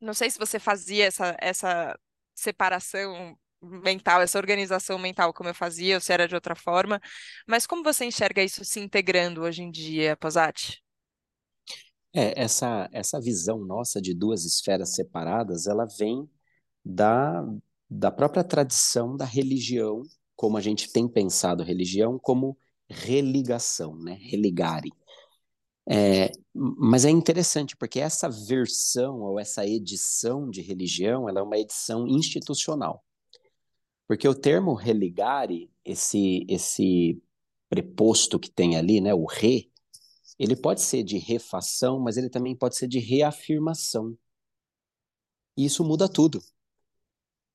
Não 0.00 0.14
sei 0.14 0.30
se 0.30 0.38
você 0.38 0.58
fazia 0.58 1.06
essa, 1.06 1.36
essa 1.40 1.98
separação 2.34 3.36
mental, 3.62 4.20
essa 4.20 4.38
organização 4.38 4.98
mental 4.98 5.32
como 5.32 5.48
eu 5.48 5.54
fazia, 5.54 5.94
ou 5.94 6.00
se 6.00 6.12
era 6.12 6.26
de 6.26 6.34
outra 6.34 6.56
forma, 6.56 7.00
mas 7.46 7.66
como 7.66 7.84
você 7.84 8.04
enxerga 8.04 8.42
isso 8.42 8.64
se 8.64 8.80
integrando 8.80 9.42
hoje 9.42 9.62
em 9.62 9.70
dia, 9.70 10.16
Posati? 10.16 10.82
É, 12.14 12.42
essa, 12.42 12.88
essa 12.92 13.20
visão 13.20 13.58
nossa 13.58 14.00
de 14.00 14.14
duas 14.14 14.44
esferas 14.44 14.94
separadas, 14.94 15.66
ela 15.66 15.86
vem 15.86 16.28
da, 16.84 17.42
da 17.92 18.10
própria 18.10 18.42
tradição 18.42 19.16
da 19.16 19.24
religião, 19.24 20.02
como 20.34 20.56
a 20.56 20.60
gente 20.60 20.90
tem 20.90 21.06
pensado 21.06 21.62
religião, 21.62 22.18
como 22.18 22.56
religação, 22.88 23.94
né? 23.96 24.14
Religare. 24.20 24.90
É, 25.88 26.30
mas 26.54 27.04
é 27.04 27.10
interessante 27.10 27.76
porque 27.76 28.00
essa 28.00 28.28
versão 28.28 29.20
ou 29.20 29.38
essa 29.38 29.66
edição 29.66 30.48
de 30.48 30.62
religião, 30.62 31.28
ela 31.28 31.40
é 31.40 31.42
uma 31.42 31.58
edição 31.58 32.06
institucional. 32.06 33.04
Porque 34.06 34.26
o 34.28 34.34
termo 34.34 34.74
religare, 34.74 35.70
esse 35.84 36.46
esse 36.48 37.20
preposto 37.68 38.38
que 38.38 38.50
tem 38.50 38.76
ali, 38.76 39.00
né, 39.00 39.14
o 39.14 39.24
re, 39.26 39.70
ele 40.38 40.56
pode 40.56 40.82
ser 40.82 41.02
de 41.02 41.18
refação, 41.18 42.00
mas 42.00 42.16
ele 42.16 42.30
também 42.30 42.56
pode 42.56 42.76
ser 42.76 42.88
de 42.88 42.98
reafirmação. 42.98 44.16
E 45.56 45.64
isso 45.64 45.84
muda 45.84 46.08
tudo. 46.08 46.42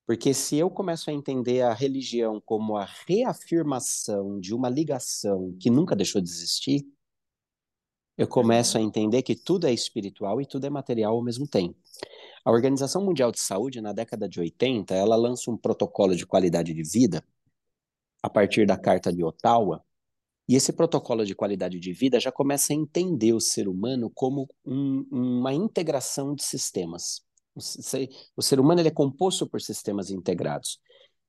Porque 0.07 0.33
se 0.33 0.55
eu 0.55 0.69
começo 0.69 1.09
a 1.09 1.13
entender 1.13 1.61
a 1.61 1.73
religião 1.73 2.39
como 2.39 2.77
a 2.77 2.87
reafirmação 3.05 4.39
de 4.39 4.55
uma 4.55 4.69
ligação 4.69 5.53
que 5.59 5.69
nunca 5.69 5.97
deixou 5.97 6.21
de 6.21 6.29
existir, 6.29 6.87
eu 8.17 8.25
começo 8.25 8.77
a 8.77 8.81
entender 8.81 9.21
que 9.21 9.35
tudo 9.35 9.67
é 9.67 9.73
espiritual 9.73 10.41
e 10.41 10.45
tudo 10.45 10.65
é 10.65 10.69
material 10.69 11.13
ao 11.13 11.21
mesmo 11.21 11.45
tempo. 11.45 11.77
A 12.45 12.49
Organização 12.49 13.03
Mundial 13.03 13.33
de 13.33 13.41
Saúde, 13.41 13.81
na 13.81 13.91
década 13.91 14.29
de 14.29 14.39
80, 14.39 14.95
ela 14.95 15.17
lança 15.17 15.51
um 15.51 15.57
protocolo 15.57 16.15
de 16.15 16.25
qualidade 16.25 16.73
de 16.73 16.83
vida 16.83 17.21
a 18.23 18.29
partir 18.29 18.65
da 18.65 18.77
Carta 18.77 19.11
de 19.11 19.23
Ottawa, 19.25 19.83
e 20.47 20.55
esse 20.55 20.71
protocolo 20.71 21.25
de 21.25 21.35
qualidade 21.35 21.77
de 21.77 21.91
vida 21.91 22.17
já 22.17 22.31
começa 22.31 22.71
a 22.71 22.75
entender 22.75 23.33
o 23.33 23.41
ser 23.41 23.67
humano 23.67 24.09
como 24.09 24.49
um, 24.65 25.05
uma 25.11 25.53
integração 25.53 26.33
de 26.33 26.43
sistemas. 26.43 27.26
O 28.35 28.41
ser 28.41 28.59
humano 28.59 28.81
ele 28.81 28.89
é 28.89 28.91
composto 28.91 29.47
por 29.47 29.61
sistemas 29.61 30.09
integrados. 30.09 30.79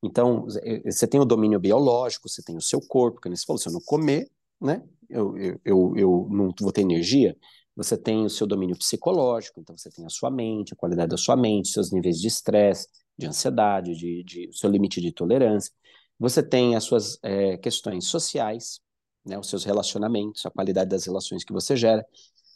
Então, 0.03 0.47
você 0.85 1.07
tem 1.07 1.21
o 1.21 1.25
domínio 1.25 1.59
biológico, 1.59 2.29
você 2.29 2.43
tem 2.43 2.57
o 2.57 2.61
seu 2.61 2.81
corpo, 2.81 3.21
que 3.21 3.29
você 3.29 3.45
falou, 3.45 3.59
se 3.59 3.69
eu 3.69 3.73
não 3.73 3.81
comer, 3.85 4.31
né, 4.61 4.83
eu, 5.09 5.37
eu, 5.37 5.61
eu, 5.65 5.93
eu 5.97 6.29
não 6.31 6.55
vou 6.61 6.73
ter 6.73 6.83
energia. 6.83 7.37
Você 7.75 7.97
tem 7.97 8.25
o 8.25 8.31
seu 8.31 8.47
domínio 8.47 8.77
psicológico, 8.77 9.61
então 9.61 9.77
você 9.77 9.91
tem 9.91 10.05
a 10.05 10.09
sua 10.09 10.31
mente, 10.31 10.73
a 10.73 10.77
qualidade 10.77 11.11
da 11.11 11.17
sua 11.17 11.37
mente, 11.37 11.69
seus 11.69 11.93
níveis 11.93 12.21
de 12.21 12.29
estresse, 12.29 12.89
de 13.17 13.27
ansiedade, 13.27 13.95
de, 13.95 14.23
de 14.25 14.51
seu 14.53 14.71
limite 14.71 15.01
de 15.01 15.13
tolerância. 15.13 15.73
Você 16.19 16.43
tem 16.43 16.75
as 16.75 16.85
suas 16.85 17.19
é, 17.23 17.57
questões 17.57 18.07
sociais, 18.07 18.81
né, 19.25 19.39
os 19.39 19.49
seus 19.49 19.65
relacionamentos, 19.65 20.45
a 20.45 20.51
qualidade 20.51 20.91
das 20.91 21.05
relações 21.07 21.45
que 21.45 21.53
você 21.53 21.77
gera 21.77 22.05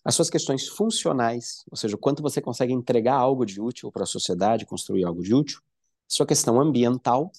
as 0.05 0.15
suas 0.15 0.29
questões 0.29 0.69
funcionais, 0.69 1.65
ou 1.71 1.77
seja, 1.77 1.95
o 1.95 1.99
quanto 1.99 2.23
você 2.23 2.41
consegue 2.41 2.73
entregar 2.73 3.15
algo 3.15 3.45
de 3.45 3.61
útil 3.61 3.91
para 3.93 4.03
a 4.03 4.07
sociedade, 4.07 4.67
construir 4.67 5.05
algo 5.05 5.23
de 5.23 5.35
útil, 5.35 5.61
sua 6.09 6.27
questão 6.27 6.61
ambiental, 6.61 7.31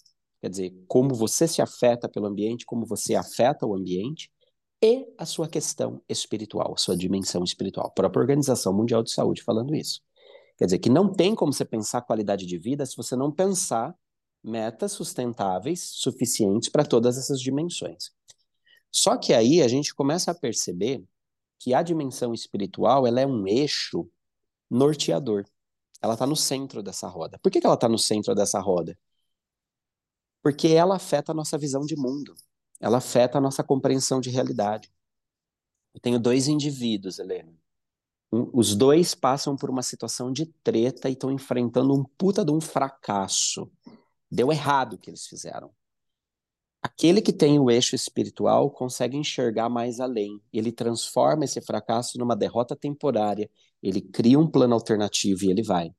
quer 0.41 0.49
dizer, 0.49 0.73
como 0.87 1.13
você 1.13 1.47
se 1.47 1.61
afeta 1.61 2.07
pelo 2.07 2.25
ambiente, 2.25 2.65
como 2.65 2.85
você 2.85 3.15
afeta 3.15 3.65
o 3.65 3.75
ambiente, 3.75 4.31
e 4.81 5.07
a 5.17 5.25
sua 5.25 5.47
questão 5.47 6.01
espiritual, 6.09 6.73
a 6.73 6.77
sua 6.77 6.97
dimensão 6.97 7.43
espiritual. 7.43 7.87
A 7.87 7.91
própria 7.91 8.19
Organização 8.19 8.73
Mundial 8.73 9.01
de 9.01 9.11
Saúde 9.11 9.41
falando 9.41 9.73
isso. 9.73 10.01
Quer 10.57 10.65
dizer, 10.65 10.79
que 10.79 10.89
não 10.89 11.11
tem 11.11 11.33
como 11.33 11.53
você 11.53 11.63
pensar 11.63 12.01
qualidade 12.01 12.45
de 12.45 12.57
vida 12.57 12.85
se 12.85 12.95
você 12.97 13.15
não 13.15 13.31
pensar 13.31 13.95
metas 14.43 14.91
sustentáveis 14.91 15.79
suficientes 15.79 16.67
para 16.67 16.83
todas 16.83 17.17
essas 17.17 17.39
dimensões. 17.39 18.11
Só 18.91 19.17
que 19.17 19.33
aí 19.33 19.61
a 19.61 19.67
gente 19.67 19.95
começa 19.95 20.31
a 20.31 20.35
perceber 20.35 21.03
que 21.63 21.73
a 21.73 21.81
dimensão 21.81 22.33
espiritual 22.33 23.07
ela 23.07 23.21
é 23.21 23.25
um 23.25 23.47
eixo 23.47 24.05
norteador. 24.69 25.45
Ela 26.01 26.13
está 26.13 26.27
no 26.27 26.35
centro 26.35 26.83
dessa 26.83 27.07
roda. 27.07 27.39
Por 27.41 27.49
que, 27.49 27.61
que 27.61 27.65
ela 27.65 27.75
está 27.75 27.87
no 27.87 27.97
centro 27.97 28.35
dessa 28.35 28.59
roda? 28.59 28.99
Porque 30.41 30.67
ela 30.67 30.97
afeta 30.97 31.31
a 31.31 31.35
nossa 31.35 31.57
visão 31.57 31.85
de 31.85 31.95
mundo. 31.95 32.35
Ela 32.81 32.97
afeta 32.97 33.37
a 33.37 33.41
nossa 33.41 33.63
compreensão 33.63 34.19
de 34.19 34.29
realidade. 34.29 34.93
Eu 35.93 36.01
tenho 36.01 36.19
dois 36.19 36.49
indivíduos, 36.49 37.17
Helena. 37.17 37.53
Um, 38.29 38.49
os 38.53 38.75
dois 38.75 39.15
passam 39.15 39.55
por 39.55 39.69
uma 39.69 39.83
situação 39.83 40.33
de 40.33 40.47
treta 40.65 41.07
e 41.07 41.13
estão 41.13 41.31
enfrentando 41.31 41.93
um 41.93 42.03
puta 42.03 42.43
de 42.43 42.51
um 42.51 42.59
fracasso. 42.59 43.71
Deu 44.29 44.51
errado 44.51 44.93
o 44.93 44.97
que 44.97 45.09
eles 45.09 45.25
fizeram. 45.25 45.73
Aquele 46.83 47.21
que 47.21 47.31
tem 47.31 47.57
o 47.57 47.71
eixo 47.71 47.95
espiritual 47.95 48.69
consegue 48.69 49.15
enxergar 49.15 49.69
mais 49.69 50.01
além. 50.01 50.41
Ele 50.51 50.69
transforma 50.69 51.45
esse 51.45 51.61
fracasso 51.61 52.19
numa 52.19 52.35
derrota 52.35 52.75
temporária. 52.75 53.49
Ele 53.81 54.01
cria 54.01 54.37
um 54.37 54.45
plano 54.45 54.73
alternativo 54.73 55.45
e 55.45 55.49
ele 55.49 55.63
vai. 55.63 55.95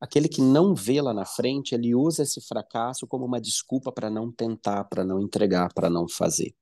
Aquele 0.00 0.28
que 0.28 0.40
não 0.40 0.76
vê 0.76 1.02
lá 1.02 1.12
na 1.12 1.24
frente, 1.24 1.74
ele 1.74 1.92
usa 1.92 2.22
esse 2.22 2.40
fracasso 2.40 3.04
como 3.04 3.24
uma 3.24 3.40
desculpa 3.40 3.90
para 3.90 4.08
não 4.08 4.30
tentar, 4.30 4.84
para 4.84 5.04
não 5.04 5.20
entregar, 5.20 5.72
para 5.74 5.90
não 5.90 6.08
fazer. 6.08 6.54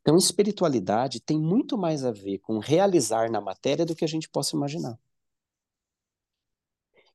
Então, 0.00 0.16
espiritualidade 0.16 1.20
tem 1.20 1.38
muito 1.38 1.78
mais 1.78 2.04
a 2.04 2.10
ver 2.10 2.38
com 2.38 2.58
realizar 2.58 3.30
na 3.30 3.40
matéria 3.40 3.86
do 3.86 3.94
que 3.94 4.04
a 4.04 4.08
gente 4.08 4.28
possa 4.28 4.56
imaginar. 4.56 4.98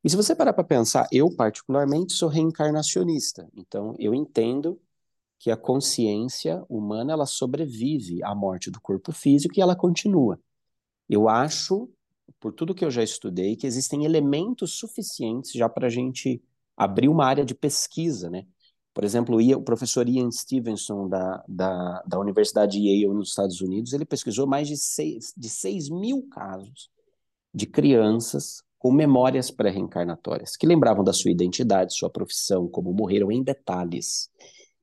E 0.03 0.09
se 0.09 0.15
você 0.15 0.35
parar 0.35 0.53
para 0.53 0.63
pensar, 0.63 1.07
eu 1.11 1.33
particularmente 1.35 2.13
sou 2.13 2.29
reencarnacionista, 2.29 3.49
então 3.55 3.95
eu 3.97 4.13
entendo 4.13 4.79
que 5.43 5.51
a 5.51 5.57
consciência 5.57 6.63
humana 6.69 7.11
ela 7.11 7.25
sobrevive 7.25 8.23
à 8.23 8.33
morte 8.33 8.71
do 8.71 8.79
corpo 8.79 9.11
físico 9.11 9.55
e 9.57 9.61
ela 9.61 9.75
continua. 9.75 10.39
Eu 11.09 11.27
acho, 11.27 11.89
por 12.39 12.53
tudo 12.53 12.73
que 12.73 12.85
eu 12.85 12.89
já 12.89 13.03
estudei, 13.03 13.57
que 13.57 13.67
existem 13.67 14.05
elementos 14.05 14.75
suficientes 14.75 15.51
já 15.51 15.67
para 15.67 15.87
a 15.87 15.89
gente 15.89 16.41
abrir 16.77 17.09
uma 17.09 17.25
área 17.25 17.43
de 17.43 17.53
pesquisa, 17.53 18.29
né? 18.29 18.47
Por 18.93 19.03
exemplo, 19.03 19.37
o 19.37 19.61
professor 19.61 20.07
Ian 20.07 20.31
Stevenson, 20.31 21.09
da, 21.09 21.43
da, 21.45 22.01
da 22.07 22.17
Universidade 22.17 22.79
Yale, 22.79 23.13
nos 23.13 23.31
Estados 23.31 23.59
Unidos, 23.59 23.91
ele 23.91 24.05
pesquisou 24.05 24.47
mais 24.47 24.69
de 24.69 24.77
6, 24.77 25.33
de 25.35 25.49
6 25.49 25.89
mil 25.89 26.25
casos 26.29 26.89
de 27.53 27.65
crianças 27.65 28.63
com 28.79 28.93
memórias 28.93 29.51
pré-reencarnatórias, 29.51 30.55
que 30.55 30.65
lembravam 30.65 31.03
da 31.03 31.11
sua 31.11 31.31
identidade, 31.31 31.93
sua 31.93 32.09
profissão, 32.09 32.65
como 32.65 32.93
morreram 32.93 33.29
em 33.29 33.43
detalhes 33.43 34.31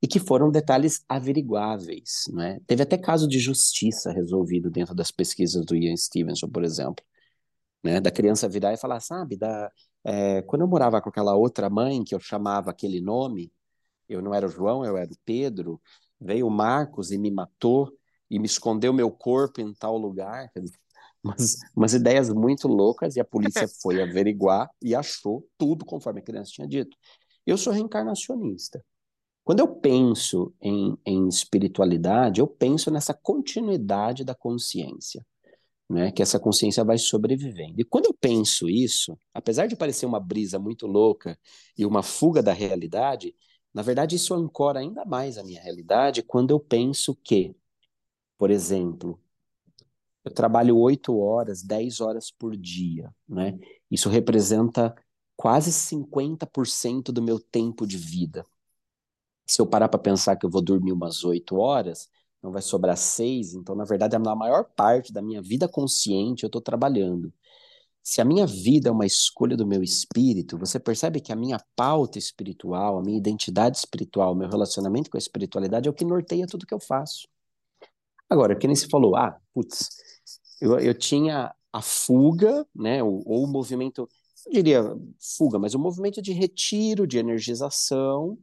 e 0.02 0.09
que 0.09 0.19
foram 0.19 0.50
detalhes 0.50 1.04
averiguáveis. 1.09 2.25
Né? 2.33 2.61
Teve 2.66 2.83
até 2.83 2.97
caso 2.97 3.28
de 3.28 3.38
justiça 3.38 4.12
resolvido 4.12 4.71
dentro 4.71 4.95
das 4.95 5.11
pesquisas 5.11 5.64
do 5.64 5.76
Ian 5.76 5.97
Stevenson, 5.97 6.49
por 6.49 6.64
exemplo. 6.64 7.04
Né? 7.83 8.00
Da 8.00 8.11
criança 8.11 8.49
virar 8.49 8.73
e 8.73 8.76
falar, 8.76 9.00
sabe, 9.00 9.37
da, 9.37 9.71
é, 10.04 10.42
quando 10.42 10.62
eu 10.62 10.69
morava 10.69 11.00
com 11.00 11.09
aquela 11.09 11.35
outra 11.35 11.69
mãe 11.69 12.02
que 12.04 12.14
eu 12.14 12.21
chamava 12.21 12.71
aquele 12.71 13.00
nome, 13.00 13.52
eu 14.09 14.23
não 14.23 14.35
era 14.35 14.47
o 14.47 14.50
João, 14.50 14.85
eu 14.85 14.97
era 14.97 15.11
o 15.11 15.16
Pedro, 15.25 15.80
veio 16.21 16.47
o 16.47 16.50
Marcos 16.50 17.11
e 17.11 17.19
me 17.19 17.30
matou 17.30 17.92
e 18.30 18.38
me 18.38 18.47
escondeu 18.47 18.92
meu 18.92 19.11
corpo 19.11 19.61
em 19.61 19.73
tal 19.75 19.97
lugar. 19.97 20.50
umas, 21.23 21.59
umas 21.76 21.95
ideias 21.95 22.30
muito 22.30 22.66
loucas 22.66 23.16
e 23.16 23.21
a 23.21 23.25
polícia 23.25 23.69
foi 23.83 24.02
averiguar 24.02 24.71
e 24.80 24.95
achou 24.95 25.47
tudo 25.59 25.85
conforme 25.85 26.21
a 26.21 26.25
criança 26.25 26.52
tinha 26.52 26.66
dito. 26.66 26.97
Eu 27.47 27.59
sou 27.59 27.73
reencarnacionista. 27.73 28.83
Quando 29.45 29.61
eu 29.61 29.69
penso 29.69 30.55
em, 30.61 30.97
em 31.05 31.29
espiritualidade, 31.29 32.41
eu 32.41 32.47
penso 32.47 32.91
nessa 32.91 33.15
continuidade 33.15 34.25
da 34.25 34.35
consciência, 34.35 35.25
né? 35.89 36.13
Que 36.13 36.23
essa 36.23 36.39
consciência 36.39 36.85
vai 36.85 36.99
sobrevivendo. 36.99 37.81
E 37.81 37.85
quando 37.85 38.07
eu 38.07 38.15
penso 38.15 38.69
isso, 38.69 39.19
apesar 39.35 39.67
de 39.67 39.77
parecer 39.77 40.07
uma 40.07 40.21
brisa 40.21 40.59
muito 40.59 40.87
louca 40.87 41.39
e 41.77 41.87
uma 41.87 42.03
fuga 42.03 42.43
da 42.43 42.53
realidade, 42.53 43.35
na 43.75 43.83
verdade 43.83 44.17
isso 44.17 44.35
ancora 44.35 44.81
ainda 44.81 45.05
mais 45.05 45.39
a 45.39 45.45
minha 45.45 45.63
realidade 45.63 46.23
quando 46.23 46.53
eu 46.53 46.61
penso 46.61 47.17
que, 47.17 47.55
por 48.39 48.51
exemplo, 48.51 49.21
eu 50.25 50.31
trabalho 50.33 50.77
oito 50.79 51.19
horas, 51.19 51.63
dez 51.63 52.01
horas 52.01 52.31
por 52.31 52.57
dia, 52.57 53.13
né? 53.29 53.59
Isso 53.91 54.09
representa 54.09 54.95
quase 55.37 55.73
50% 55.73 57.11
do 57.11 57.23
meu 57.23 57.41
tempo 57.41 57.87
de 57.87 57.97
vida. 57.97 58.45
Se 59.50 59.61
eu 59.61 59.66
parar 59.66 59.88
para 59.88 59.99
pensar 59.99 60.37
que 60.37 60.47
eu 60.47 60.50
vou 60.50 60.62
dormir 60.62 60.92
umas 60.92 61.25
oito 61.25 61.57
horas, 61.57 62.09
não 62.40 62.52
vai 62.52 62.62
sobrar 62.62 62.97
seis, 62.97 63.52
então, 63.52 63.75
na 63.75 63.85
verdade, 63.85 64.14
a 64.14 64.19
maior 64.21 64.62
parte 64.76 65.12
da 65.12 65.21
minha 65.21 65.42
vida 65.42 65.69
consciente 65.69 66.45
eu 66.45 66.47
estou 66.47 66.62
trabalhando. 66.62 67.33
Se 68.00 68.21
a 68.21 68.25
minha 68.25 68.47
vida 68.47 68.88
é 68.88 68.92
uma 68.92 69.04
escolha 69.04 69.57
do 69.57 69.66
meu 69.66 69.83
espírito, 69.83 70.57
você 70.57 70.78
percebe 70.78 71.21
que 71.21 71.33
a 71.33 71.37
minha 71.37 71.59
pauta 71.75 72.16
espiritual, 72.16 72.97
a 72.97 73.02
minha 73.02 73.19
identidade 73.19 73.76
espiritual, 73.76 74.37
meu 74.37 74.49
relacionamento 74.49 75.11
com 75.11 75.16
a 75.16 75.19
espiritualidade 75.19 75.88
é 75.88 75.90
o 75.90 75.95
que 75.95 76.04
norteia 76.04 76.47
tudo 76.47 76.64
que 76.64 76.73
eu 76.73 76.78
faço. 76.78 77.26
Agora, 78.28 78.54
que 78.54 78.69
nem 78.69 78.76
se 78.76 78.87
falou, 78.87 79.16
ah, 79.16 79.37
putz, 79.52 79.88
eu, 80.61 80.78
eu 80.78 80.95
tinha 80.95 81.52
a 81.73 81.83
fuga, 81.83 82.64
né, 82.73 83.02
ou, 83.02 83.21
ou 83.26 83.45
o 83.47 83.49
movimento, 83.49 84.09
eu 84.47 84.52
diria 84.52 84.97
fuga, 85.19 85.59
mas 85.59 85.75
o 85.75 85.78
movimento 85.80 86.23
de 86.23 86.33
retiro, 86.33 87.04
de 87.04 87.19
energização, 87.19 88.38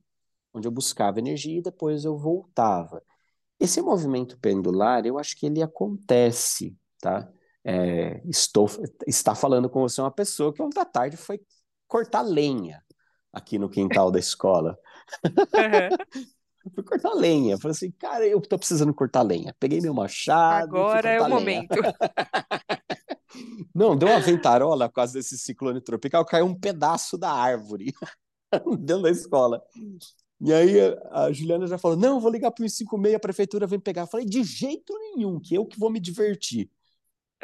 onde 0.57 0.67
eu 0.67 0.71
buscava 0.71 1.19
energia 1.19 1.59
e 1.59 1.61
depois 1.61 2.05
eu 2.05 2.17
voltava. 2.17 3.01
Esse 3.59 3.81
movimento 3.81 4.37
pendular, 4.39 5.05
eu 5.05 5.17
acho 5.17 5.35
que 5.37 5.45
ele 5.45 5.61
acontece, 5.63 6.75
tá? 6.99 7.27
É, 7.63 8.21
estou 8.25 8.69
está 9.05 9.35
falando 9.35 9.69
com 9.69 9.81
você 9.81 9.99
uma 9.99 10.11
pessoa 10.11 10.53
que 10.53 10.61
ontem 10.61 10.79
à 10.79 10.85
tarde 10.85 11.17
foi 11.17 11.41
cortar 11.87 12.21
lenha 12.21 12.81
aqui 13.33 13.59
no 13.59 13.69
quintal 13.69 14.11
da 14.11 14.19
escola. 14.19 14.77
Uhum. 15.25 16.23
fui 16.73 16.83
cortar 16.83 17.13
lenha. 17.13 17.57
Falei 17.57 17.71
assim, 17.71 17.91
cara, 17.91 18.25
eu 18.25 18.41
tô 18.41 18.57
precisando 18.57 18.93
cortar 18.93 19.21
lenha. 19.21 19.55
Peguei 19.59 19.81
meu 19.81 19.93
machado. 19.93 20.63
Agora 20.63 21.09
é 21.09 21.19
o 21.19 21.23
lenha. 21.23 21.35
momento. 21.35 21.75
Não, 23.73 23.95
deu 23.95 24.09
uma 24.09 24.19
ventarola 24.19 24.89
por 24.89 24.95
causa 24.95 25.13
desse 25.13 25.37
ciclone 25.37 25.81
tropical, 25.81 26.25
caiu 26.25 26.45
um 26.45 26.55
pedaço 26.55 27.17
da 27.17 27.31
árvore 27.31 27.93
dentro 28.79 29.03
da 29.03 29.11
escola. 29.11 29.61
E 30.39 30.53
aí 30.53 30.79
a 31.11 31.31
Juliana 31.31 31.67
já 31.67 31.77
falou: 31.77 31.97
não, 31.97 32.19
vou 32.19 32.31
ligar 32.31 32.51
para 32.51 32.63
o 32.63 32.69
156, 32.69 33.15
a 33.15 33.19
prefeitura 33.19 33.67
vem 33.67 33.79
pegar. 33.79 34.03
Eu 34.03 34.07
falei, 34.07 34.25
de 34.25 34.43
jeito 34.43 34.93
nenhum, 34.99 35.39
que 35.39 35.55
eu 35.55 35.65
que 35.65 35.79
vou 35.79 35.89
me 35.89 35.99
divertir. 35.99 36.69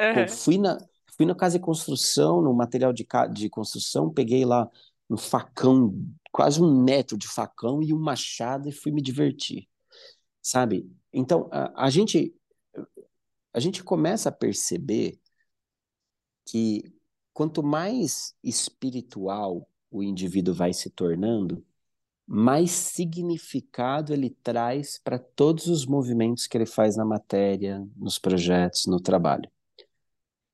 Uhum. 0.00 0.26
Pô, 0.26 0.32
fui, 0.32 0.58
na, 0.58 0.78
fui 1.16 1.26
na 1.26 1.34
casa 1.34 1.58
de 1.58 1.64
construção, 1.64 2.40
no 2.40 2.54
material 2.54 2.92
de, 2.92 3.06
de 3.32 3.48
construção, 3.48 4.12
peguei 4.12 4.44
lá 4.44 4.70
um 5.10 5.16
facão, 5.16 5.94
quase 6.32 6.62
um 6.62 6.82
metro 6.82 7.16
de 7.16 7.28
facão 7.28 7.82
e 7.82 7.92
um 7.92 7.98
machado 7.98 8.68
e 8.68 8.72
fui 8.72 8.92
me 8.92 9.02
divertir. 9.02 9.68
Sabe? 10.42 10.88
Então, 11.12 11.48
a, 11.50 11.86
a 11.86 11.90
gente 11.90 12.34
a 13.54 13.60
gente 13.60 13.84
começa 13.84 14.28
a 14.28 14.32
perceber 14.32 15.16
que 16.44 16.92
quanto 17.32 17.62
mais 17.62 18.34
espiritual 18.42 19.68
o 19.90 20.02
indivíduo 20.02 20.52
vai 20.52 20.72
se 20.72 20.90
tornando, 20.90 21.64
mais 22.26 22.70
significado 22.70 24.12
ele 24.12 24.30
traz 24.30 24.98
para 24.98 25.18
todos 25.18 25.66
os 25.66 25.86
movimentos 25.86 26.46
que 26.46 26.56
ele 26.56 26.66
faz 26.66 26.96
na 26.96 27.04
matéria, 27.04 27.86
nos 27.96 28.18
projetos, 28.18 28.86
no 28.86 29.00
trabalho. 29.00 29.50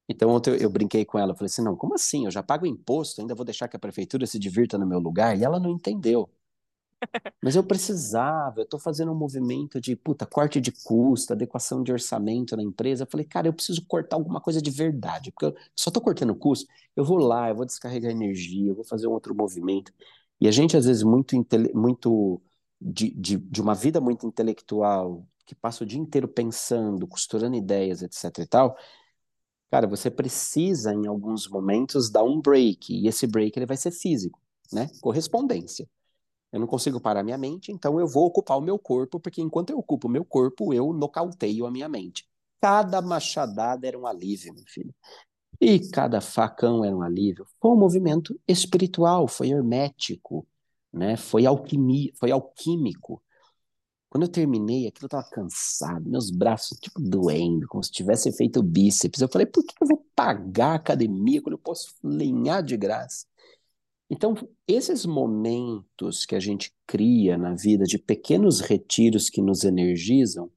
Então, 0.09 0.29
ontem 0.31 0.51
eu, 0.51 0.57
eu 0.57 0.71
brinquei 0.71 1.05
com 1.05 1.19
ela, 1.19 1.35
falei 1.35 1.47
assim: 1.47 1.63
não, 1.63 1.77
como 1.77 1.95
assim? 1.95 2.25
Eu 2.25 2.31
já 2.31 2.43
pago 2.43 2.67
imposto, 2.67 3.21
ainda 3.21 3.35
vou 3.35 3.45
deixar 3.45 3.69
que 3.69 3.77
a 3.77 3.79
prefeitura 3.81 4.27
se 4.27 4.39
divirta 4.39 4.77
no 4.79 4.87
meu 4.87 4.99
lugar? 4.99 5.39
E 5.39 5.45
ela 5.45 5.61
não 5.61 5.71
entendeu. 5.71 6.29
Mas 7.43 7.57
eu 7.57 7.65
precisava, 7.65 8.61
eu 8.61 8.65
estou 8.65 8.79
fazendo 8.79 9.13
um 9.13 9.15
movimento 9.15 9.81
de 9.81 9.97
puta, 9.97 10.27
corte 10.27 10.61
de 10.61 10.71
custo, 10.73 11.33
adequação 11.33 11.83
de 11.83 11.93
orçamento 11.93 12.57
na 12.57 12.63
empresa. 12.63 13.05
Eu 13.05 13.07
falei, 13.11 13.25
cara, 13.27 13.49
eu 13.49 13.53
preciso 13.53 13.85
cortar 13.87 14.17
alguma 14.17 14.41
coisa 14.41 14.61
de 14.61 14.71
verdade, 14.71 15.33
porque 15.33 15.47
eu 15.47 15.55
só 15.75 15.89
estou 15.91 16.03
cortando 16.03 16.35
custo. 16.35 16.67
Eu 16.95 17.05
vou 17.05 17.19
lá, 17.19 17.49
eu 17.49 17.55
vou 17.57 17.65
descarregar 17.65 18.11
energia, 18.11 18.71
eu 18.71 18.75
vou 18.75 18.85
fazer 18.85 19.07
um 19.07 19.13
outro 19.13 19.35
movimento. 19.35 19.93
E 20.41 20.49
a 20.49 20.51
gente, 20.51 20.77
às 20.77 20.87
vezes, 20.87 21.03
muito, 21.03 21.37
muito 21.75 22.41
de, 22.81 23.11
de, 23.11 23.37
de 23.37 23.61
uma 23.61 23.75
vida 23.75 24.01
muito 24.01 24.27
intelectual, 24.27 25.27
que 25.47 25.55
passa 25.55 25.85
o 25.85 25.87
dia 25.87 25.99
inteiro 25.99 26.29
pensando, 26.29 27.07
costurando 27.07 27.57
ideias, 27.57 28.03
etc 28.03 28.39
e 28.39 28.47
tal, 28.47 28.77
cara, 29.71 29.87
você 29.87 30.11
precisa, 30.11 30.93
em 30.95 31.07
alguns 31.07 31.49
momentos, 31.49 32.11
dar 32.11 32.25
um 32.25 32.41
break. 32.41 32.93
E 32.93 33.09
esse 33.09 33.27
break 33.27 33.59
ele 33.59 33.67
vai 33.67 33.77
ser 33.77 33.91
físico, 33.91 34.41
né? 34.73 34.89
Correspondência. 35.01 35.89
Eu 36.53 36.61
não 36.61 36.67
consigo 36.67 37.01
parar 37.01 37.23
minha 37.23 37.39
mente, 37.39 37.73
então 37.73 38.01
eu 38.01 38.07
vou 38.09 38.27
ocupar 38.27 38.59
o 38.59 38.61
meu 38.61 38.79
corpo, 38.79 39.21
porque 39.21 39.41
enquanto 39.41 39.71
eu 39.71 39.79
ocupo 39.79 40.09
o 40.09 40.11
meu 40.11 40.25
corpo, 40.25 40.75
eu 40.75 40.93
nocauteio 40.93 41.67
a 41.67 41.71
minha 41.71 41.89
mente. 41.89 42.29
Cada 42.61 43.01
machadada 43.01 43.87
era 43.87 43.99
um 43.99 44.07
alívio, 44.07 44.55
meu 44.55 44.65
filho. 44.67 44.95
E 45.61 45.79
cada 45.91 46.21
facão 46.21 46.85
era 46.85 46.97
um 46.97 47.03
alívio. 47.03 47.47
Foi 47.61 47.71
um 47.73 47.77
movimento 47.77 48.39
espiritual, 48.49 49.29
foi 49.29 49.51
hermético, 49.51 50.47
né? 50.93 51.17
Foi 51.17 51.45
alquimia, 51.45 52.11
foi 52.19 52.31
alquímico. 52.31 53.23
Quando 54.09 54.25
eu 54.25 54.29
terminei, 54.29 54.89
aquilo 54.89 55.07
estava 55.07 55.29
cansado, 55.31 56.09
meus 56.09 56.31
braços 56.31 56.79
tipo 56.81 57.01
doendo, 57.01 57.69
como 57.69 57.85
se 57.85 57.93
tivesse 57.93 58.33
feito 58.33 58.63
bíceps. 58.63 59.21
Eu 59.21 59.29
falei, 59.29 59.47
por 59.47 59.63
que 59.65 59.75
eu 59.81 59.87
vou 59.87 60.05
pagar 60.17 60.73
a 60.73 60.75
academia 60.75 61.41
quando 61.43 61.53
eu 61.53 61.59
posso 61.59 61.95
lenhar 62.03 62.63
de 62.63 62.77
graça? 62.77 63.27
Então, 64.11 64.35
esses 64.67 65.07
momentos 65.07 66.27
que 66.27 66.35
a 66.35 66.41
gente 66.41 66.75
cria 66.87 67.39
na 67.39 67.55
vida 67.55 67.85
de 67.85 67.99
pequenos 67.99 68.61
retiros 68.61 69.31
que 69.31 69.41
nos 69.41 69.63
energizam, 69.63 70.51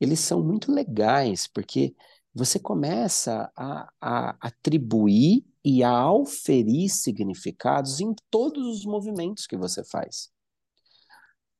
eles 0.00 0.20
são 0.20 0.42
muito 0.42 0.72
legais, 0.72 1.46
porque 1.46 1.94
você 2.36 2.58
começa 2.58 3.50
a, 3.56 3.90
a 3.98 4.36
atribuir 4.42 5.42
e 5.64 5.82
a 5.82 5.90
auferir 5.90 6.90
significados 6.90 7.98
em 7.98 8.14
todos 8.30 8.62
os 8.76 8.84
movimentos 8.84 9.46
que 9.46 9.56
você 9.56 9.82
faz. 9.82 10.30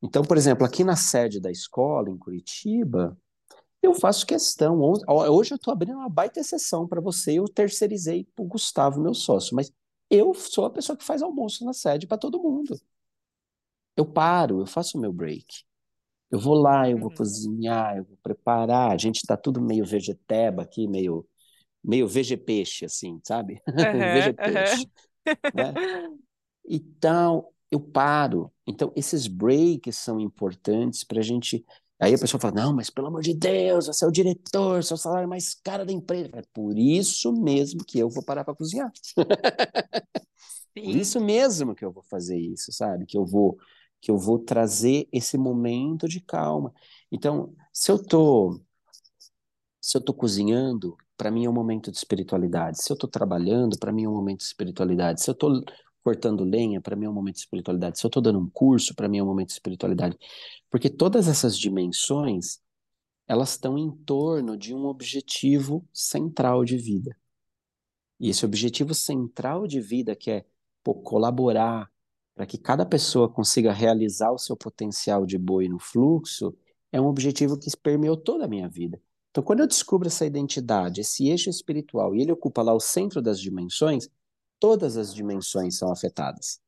Então, 0.02 0.22
por 0.22 0.36
exemplo, 0.36 0.66
aqui 0.66 0.84
na 0.84 0.94
sede 0.94 1.40
da 1.40 1.50
escola, 1.50 2.10
em 2.10 2.18
Curitiba, 2.18 3.18
eu 3.82 3.94
faço 3.94 4.26
questão. 4.26 4.78
Hoje 5.08 5.54
eu 5.54 5.56
estou 5.56 5.72
abrindo 5.72 5.96
uma 5.96 6.10
baita 6.10 6.40
exceção 6.40 6.86
para 6.86 7.00
você. 7.00 7.38
Eu 7.38 7.48
terceirizei 7.48 8.24
para 8.34 8.44
o 8.44 8.48
Gustavo, 8.48 9.00
meu 9.00 9.14
sócio, 9.14 9.56
mas 9.56 9.72
eu 10.10 10.34
sou 10.34 10.66
a 10.66 10.70
pessoa 10.70 10.94
que 10.94 11.04
faz 11.04 11.22
almoço 11.22 11.64
na 11.64 11.72
sede 11.72 12.06
para 12.06 12.18
todo 12.18 12.42
mundo. 12.42 12.78
Eu 13.96 14.04
paro, 14.04 14.60
eu 14.60 14.66
faço 14.66 14.98
o 14.98 15.00
meu 15.00 15.10
break. 15.10 15.64
Eu 16.30 16.40
vou 16.40 16.54
lá, 16.54 16.90
eu 16.90 16.98
vou 16.98 17.10
uhum. 17.10 17.16
cozinhar, 17.16 17.96
eu 17.96 18.04
vou 18.04 18.18
preparar. 18.22 18.92
A 18.92 18.98
gente 18.98 19.22
tá 19.26 19.36
tudo 19.36 19.60
meio 19.60 19.84
vegeteba 19.84 20.62
aqui, 20.62 20.88
meio, 20.88 21.26
meio 21.82 22.06
vegepeixe, 22.08 22.84
assim, 22.84 23.20
sabe? 23.24 23.60
Uhum, 23.66 23.98
vegepeixe. 23.98 24.86
Uhum. 25.26 25.34
Né? 25.54 25.74
Então, 26.68 27.46
eu 27.70 27.78
paro. 27.78 28.52
Então, 28.66 28.92
esses 28.96 29.28
breaks 29.28 29.96
são 29.96 30.18
importantes 30.18 31.04
para 31.04 31.20
a 31.20 31.22
gente. 31.22 31.64
Aí 32.00 32.12
a 32.12 32.18
pessoa 32.18 32.40
fala: 32.40 32.54
não, 32.54 32.74
mas 32.74 32.90
pelo 32.90 33.06
amor 33.06 33.22
de 33.22 33.34
Deus, 33.34 33.86
você 33.86 34.04
é 34.04 34.08
o 34.08 34.10
diretor, 34.10 34.82
seu 34.82 34.96
salário 34.96 35.26
é 35.26 35.28
mais 35.28 35.54
caro 35.54 35.86
da 35.86 35.92
empresa. 35.92 36.30
É 36.32 36.42
por 36.52 36.76
isso 36.76 37.32
mesmo 37.32 37.84
que 37.84 38.00
eu 38.00 38.10
vou 38.10 38.24
parar 38.24 38.42
para 38.44 38.54
cozinhar. 38.54 38.90
Por 40.74 40.94
isso 40.94 41.18
mesmo 41.18 41.74
que 41.74 41.82
eu 41.82 41.90
vou 41.90 42.02
fazer 42.02 42.38
isso, 42.38 42.70
sabe? 42.70 43.06
Que 43.06 43.16
eu 43.16 43.24
vou 43.24 43.56
que 44.00 44.10
eu 44.10 44.18
vou 44.18 44.38
trazer 44.38 45.08
esse 45.12 45.36
momento 45.38 46.08
de 46.08 46.20
calma. 46.20 46.72
Então, 47.10 47.54
se 47.72 47.90
eu 47.90 48.02
tô 48.02 48.60
se 49.80 49.96
eu 49.96 50.00
tô 50.00 50.12
cozinhando, 50.12 50.96
para 51.16 51.30
mim 51.30 51.44
é 51.44 51.48
um 51.50 51.52
momento 51.52 51.92
de 51.92 51.96
espiritualidade. 51.96 52.82
Se 52.82 52.92
eu 52.92 52.96
tô 52.96 53.06
trabalhando, 53.06 53.78
para 53.78 53.92
mim 53.92 54.04
é 54.04 54.08
um 54.08 54.14
momento 54.14 54.38
de 54.38 54.46
espiritualidade. 54.46 55.22
Se 55.22 55.30
eu 55.30 55.34
tô 55.34 55.62
cortando 56.02 56.44
lenha, 56.44 56.80
para 56.80 56.96
mim 56.96 57.06
é 57.06 57.08
um 57.08 57.12
momento 57.12 57.36
de 57.36 57.42
espiritualidade. 57.42 57.98
Se 57.98 58.04
eu 58.04 58.10
tô 58.10 58.20
dando 58.20 58.40
um 58.40 58.50
curso, 58.50 58.94
para 58.94 59.08
mim 59.08 59.18
é 59.18 59.22
um 59.22 59.26
momento 59.26 59.48
de 59.48 59.54
espiritualidade. 59.54 60.16
Porque 60.70 60.90
todas 60.90 61.28
essas 61.28 61.56
dimensões, 61.56 62.58
elas 63.28 63.50
estão 63.50 63.78
em 63.78 63.90
torno 63.90 64.56
de 64.56 64.74
um 64.74 64.86
objetivo 64.86 65.86
central 65.92 66.64
de 66.64 66.76
vida. 66.76 67.16
E 68.18 68.28
esse 68.30 68.44
objetivo 68.44 68.94
central 68.94 69.66
de 69.66 69.80
vida 69.80 70.16
que 70.16 70.30
é 70.30 70.44
pô, 70.82 70.94
colaborar, 70.94 71.90
para 72.36 72.44
que 72.44 72.58
cada 72.58 72.84
pessoa 72.84 73.30
consiga 73.30 73.72
realizar 73.72 74.30
o 74.30 74.38
seu 74.38 74.54
potencial 74.54 75.24
de 75.24 75.38
boi 75.38 75.68
no 75.68 75.78
fluxo, 75.78 76.54
é 76.92 77.00
um 77.00 77.06
objetivo 77.06 77.58
que 77.58 77.74
permeou 77.82 78.14
toda 78.14 78.44
a 78.44 78.48
minha 78.48 78.68
vida. 78.68 79.00
Então, 79.30 79.42
quando 79.42 79.60
eu 79.60 79.66
descubro 79.66 80.06
essa 80.06 80.26
identidade, 80.26 81.00
esse 81.00 81.28
eixo 81.28 81.48
espiritual, 81.48 82.14
e 82.14 82.20
ele 82.20 82.30
ocupa 82.30 82.60
lá 82.62 82.74
o 82.74 82.80
centro 82.80 83.22
das 83.22 83.40
dimensões, 83.40 84.10
todas 84.60 84.98
as 84.98 85.14
dimensões 85.14 85.78
são 85.78 85.90
afetadas. 85.90 86.60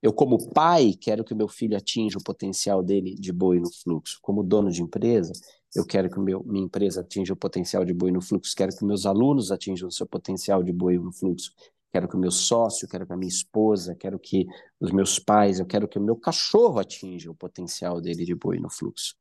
Eu, 0.00 0.14
como 0.14 0.50
pai, 0.50 0.94
quero 0.98 1.22
que 1.22 1.34
o 1.34 1.36
meu 1.36 1.46
filho 1.46 1.76
atinja 1.76 2.18
o 2.18 2.24
potencial 2.24 2.82
dele 2.82 3.14
de 3.14 3.32
boi 3.32 3.60
no 3.60 3.70
fluxo. 3.70 4.18
Como 4.22 4.42
dono 4.42 4.70
de 4.70 4.82
empresa, 4.82 5.32
eu 5.76 5.86
quero 5.86 6.10
que 6.10 6.18
meu, 6.18 6.42
minha 6.42 6.64
empresa 6.64 7.02
atinja 7.02 7.34
o 7.34 7.36
potencial 7.36 7.84
de 7.84 7.92
boi 7.92 8.10
no 8.10 8.20
fluxo. 8.20 8.56
Quero 8.56 8.74
que 8.74 8.84
meus 8.84 9.04
alunos 9.04 9.52
atinjam 9.52 9.88
o 9.88 9.92
seu 9.92 10.06
potencial 10.06 10.62
de 10.62 10.72
boi 10.72 10.98
no 10.98 11.12
fluxo. 11.12 11.52
Quero 11.92 12.08
que 12.08 12.16
o 12.16 12.18
meu 12.18 12.30
sócio, 12.30 12.88
quero 12.88 13.06
que 13.06 13.12
a 13.12 13.16
minha 13.16 13.28
esposa, 13.28 13.94
quero 13.94 14.18
que 14.18 14.46
os 14.80 14.90
meus 14.90 15.18
pais, 15.18 15.60
eu 15.60 15.66
quero 15.66 15.86
que 15.86 15.98
o 15.98 16.02
meu 16.02 16.16
cachorro 16.16 16.78
atinja 16.78 17.30
o 17.30 17.34
potencial 17.34 18.00
dele 18.00 18.24
de 18.24 18.34
boi 18.34 18.58
no 18.58 18.70
fluxo. 18.70 19.14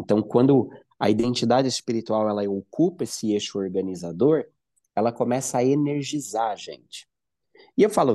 Então, 0.00 0.22
quando 0.22 0.70
a 0.98 1.10
identidade 1.10 1.68
espiritual 1.68 2.28
ela 2.28 2.48
ocupa 2.48 3.04
esse 3.04 3.32
eixo 3.32 3.58
organizador, 3.58 4.46
ela 4.96 5.12
começa 5.12 5.58
a 5.58 5.64
energizar 5.64 6.52
a 6.52 6.56
gente. 6.56 7.06
E 7.76 7.82
eu 7.82 7.90
falo 7.90 8.14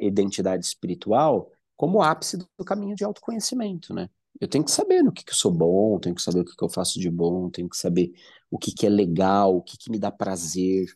identidade 0.00 0.64
espiritual 0.64 1.50
como 1.76 2.02
ápice 2.02 2.36
do 2.36 2.64
caminho 2.64 2.96
de 2.96 3.04
autoconhecimento, 3.04 3.94
né? 3.94 4.08
Eu 4.40 4.48
tenho 4.48 4.64
que 4.64 4.70
saber 4.70 5.02
no 5.02 5.12
que, 5.12 5.24
que 5.24 5.32
eu 5.32 5.36
sou 5.36 5.52
bom, 5.52 5.98
tenho 5.98 6.14
que 6.14 6.22
saber 6.22 6.40
o 6.40 6.44
que, 6.44 6.56
que 6.56 6.64
eu 6.64 6.68
faço 6.68 6.98
de 6.98 7.10
bom, 7.10 7.50
tenho 7.50 7.68
que 7.68 7.76
saber 7.76 8.12
o 8.50 8.58
que, 8.58 8.72
que 8.72 8.86
é 8.86 8.88
legal, 8.88 9.56
o 9.56 9.62
que, 9.62 9.76
que 9.76 9.90
me 9.90 9.98
dá 9.98 10.10
prazer, 10.10 10.86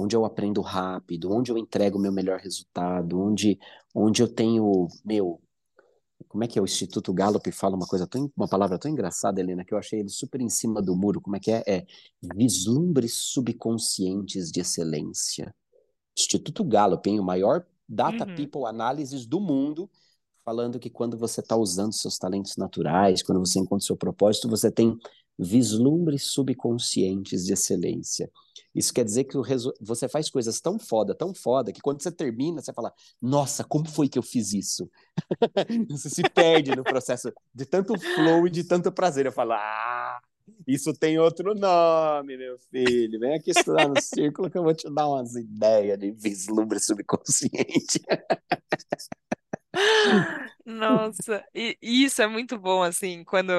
onde 0.00 0.16
eu 0.16 0.24
aprendo 0.24 0.60
rápido, 0.60 1.32
onde 1.32 1.50
eu 1.50 1.58
entrego 1.58 1.98
o 1.98 2.00
meu 2.00 2.12
melhor 2.12 2.38
resultado, 2.38 3.20
onde, 3.20 3.58
onde 3.94 4.22
eu 4.22 4.28
tenho, 4.28 4.88
meu, 5.04 5.40
como 6.28 6.44
é 6.44 6.46
que 6.46 6.58
é 6.58 6.62
o 6.62 6.64
Instituto 6.64 7.12
Gallup 7.12 7.50
fala 7.52 7.76
uma 7.76 7.86
coisa 7.86 8.06
tão, 8.06 8.30
uma 8.36 8.48
palavra 8.48 8.78
tão 8.78 8.90
engraçada, 8.90 9.40
Helena, 9.40 9.64
que 9.64 9.74
eu 9.74 9.78
achei 9.78 10.00
ele 10.00 10.08
super 10.08 10.40
em 10.40 10.48
cima 10.48 10.80
do 10.80 10.94
muro, 10.94 11.20
como 11.20 11.36
é 11.36 11.40
que 11.40 11.50
é? 11.50 11.62
É 11.66 11.86
vislumbres 12.22 13.14
subconscientes 13.14 14.50
de 14.50 14.60
excelência. 14.60 15.54
Instituto 16.16 16.64
Gallup, 16.64 17.08
hein, 17.08 17.18
o 17.18 17.24
maior 17.24 17.66
data 17.88 18.28
uhum. 18.28 18.36
people 18.36 18.64
analysis 18.66 19.26
do 19.26 19.40
mundo, 19.40 19.90
falando 20.44 20.78
que 20.78 20.90
quando 20.90 21.16
você 21.16 21.40
está 21.40 21.56
usando 21.56 21.92
seus 21.92 22.18
talentos 22.18 22.56
naturais, 22.56 23.22
quando 23.22 23.38
você 23.38 23.58
encontra 23.58 23.82
o 23.82 23.86
seu 23.86 23.96
propósito, 23.96 24.48
você 24.48 24.70
tem 24.70 24.98
vislumbres 25.40 26.24
subconscientes 26.24 27.46
de 27.46 27.54
excelência. 27.54 28.30
Isso 28.74 28.92
quer 28.92 29.04
dizer 29.04 29.24
que 29.24 29.36
você 29.80 30.08
faz 30.08 30.30
coisas 30.30 30.60
tão 30.60 30.78
foda, 30.78 31.14
tão 31.14 31.34
foda, 31.34 31.72
que 31.72 31.80
quando 31.80 32.02
você 32.02 32.12
termina, 32.12 32.60
você 32.60 32.72
fala: 32.72 32.92
Nossa, 33.20 33.64
como 33.64 33.88
foi 33.88 34.08
que 34.08 34.18
eu 34.18 34.22
fiz 34.22 34.52
isso? 34.52 34.88
você 35.88 36.08
se 36.08 36.22
perde 36.22 36.76
no 36.76 36.84
processo 36.84 37.32
de 37.52 37.64
tanto 37.64 37.98
flow 37.98 38.46
e 38.46 38.50
de 38.50 38.62
tanto 38.62 38.92
prazer. 38.92 39.26
Eu 39.26 39.32
falo: 39.32 39.52
Ah, 39.54 40.20
isso 40.68 40.92
tem 40.92 41.18
outro 41.18 41.54
nome, 41.54 42.36
meu 42.36 42.58
filho. 42.70 43.18
Vem 43.18 43.34
aqui 43.34 43.50
estudar 43.50 43.88
no 43.88 44.00
círculo 44.00 44.48
que 44.48 44.58
eu 44.58 44.62
vou 44.62 44.74
te 44.74 44.88
dar 44.88 45.08
umas 45.08 45.34
ideias 45.34 45.98
de 45.98 46.12
vislumbre 46.12 46.78
subconsciente. 46.78 48.00
Nossa, 50.64 51.44
e 51.54 51.76
isso 51.82 52.20
é 52.22 52.26
muito 52.26 52.58
bom, 52.58 52.82
assim, 52.82 53.24
quando 53.24 53.52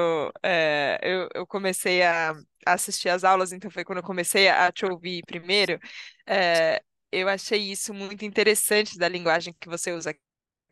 é, 0.43 0.99
eu, 1.01 1.27
eu 1.33 1.47
comecei 1.47 2.03
a 2.03 2.33
assistir 2.65 3.09
as 3.09 3.23
aulas, 3.23 3.51
então 3.51 3.69
foi 3.71 3.83
quando 3.83 3.97
eu 3.99 4.03
comecei 4.03 4.47
a 4.49 4.71
te 4.71 4.85
ouvir 4.85 5.23
primeiro, 5.25 5.79
é, 6.27 6.81
eu 7.11 7.27
achei 7.27 7.59
isso 7.71 7.93
muito 7.93 8.23
interessante 8.23 8.97
da 8.97 9.07
linguagem 9.09 9.53
que 9.59 9.67
você 9.67 9.91
usa 9.91 10.13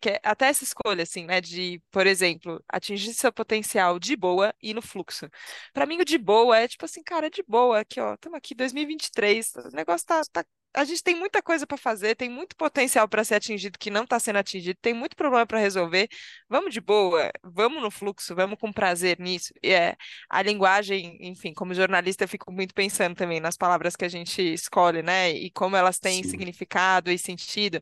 que 0.02 0.12
é 0.12 0.22
até 0.24 0.48
essa 0.48 0.64
escolha, 0.66 1.04
assim, 1.04 1.26
né, 1.26 1.42
de, 1.42 1.82
por 1.92 2.08
exemplo, 2.08 2.64
atingir 2.70 3.14
seu 3.14 3.34
potencial 3.34 4.00
de 4.00 4.16
boa 4.18 4.54
e 4.62 4.74
no 4.74 4.82
fluxo. 4.82 5.30
Para 5.74 5.86
mim, 5.86 6.00
o 6.02 6.06
de 6.06 6.18
boa 6.18 6.58
é 6.60 6.68
tipo 6.68 6.86
assim, 6.86 7.04
cara, 7.04 7.30
de 7.30 7.44
boa, 7.48 7.80
aqui, 7.82 8.00
ó, 8.02 8.14
estamos 8.16 8.38
aqui 8.38 8.56
2023, 8.56 9.54
o 9.56 9.70
negócio 9.76 10.08
tá, 10.08 10.22
tá 10.34 10.46
a 10.74 10.84
gente 10.86 11.04
tem 11.04 11.16
muita 11.16 11.42
coisa 11.42 11.66
para 11.66 11.78
fazer, 11.78 12.16
tem 12.16 12.30
muito 12.30 12.56
potencial 12.56 13.08
para 13.08 13.24
ser 13.24 13.36
atingido 13.36 13.78
que 13.80 13.90
não 13.90 14.04
está 14.04 14.20
sendo 14.20 14.38
atingido, 14.38 14.78
tem 14.82 14.94
muito 14.94 15.16
problema 15.16 15.46
para 15.46 15.60
resolver. 15.60 16.08
Vamos 16.48 16.74
de 16.74 16.80
boa, 16.82 17.32
vamos 17.44 17.82
no 17.82 17.90
fluxo, 17.90 18.36
vamos 18.36 18.58
com 18.60 18.72
prazer 18.72 19.20
nisso. 19.20 19.54
E 19.64 19.72
é 19.72 19.96
a 20.30 20.42
linguagem, 20.42 21.18
enfim, 21.22 21.54
como 21.54 21.74
jornalista, 21.74 22.24
eu 22.24 22.28
fico 22.28 22.52
muito 22.52 22.74
pensando 22.74 23.16
também 23.16 23.40
nas 23.40 23.58
palavras 23.58 23.96
que 23.96 24.06
a 24.06 24.10
gente 24.10 24.42
escolhe, 24.42 25.02
né? 25.02 25.32
E 25.32 25.50
como 25.52 25.76
elas 25.76 26.00
têm 26.00 26.24
Sim. 26.24 26.30
significado 26.30 27.12
e 27.12 27.18
sentido. 27.18 27.82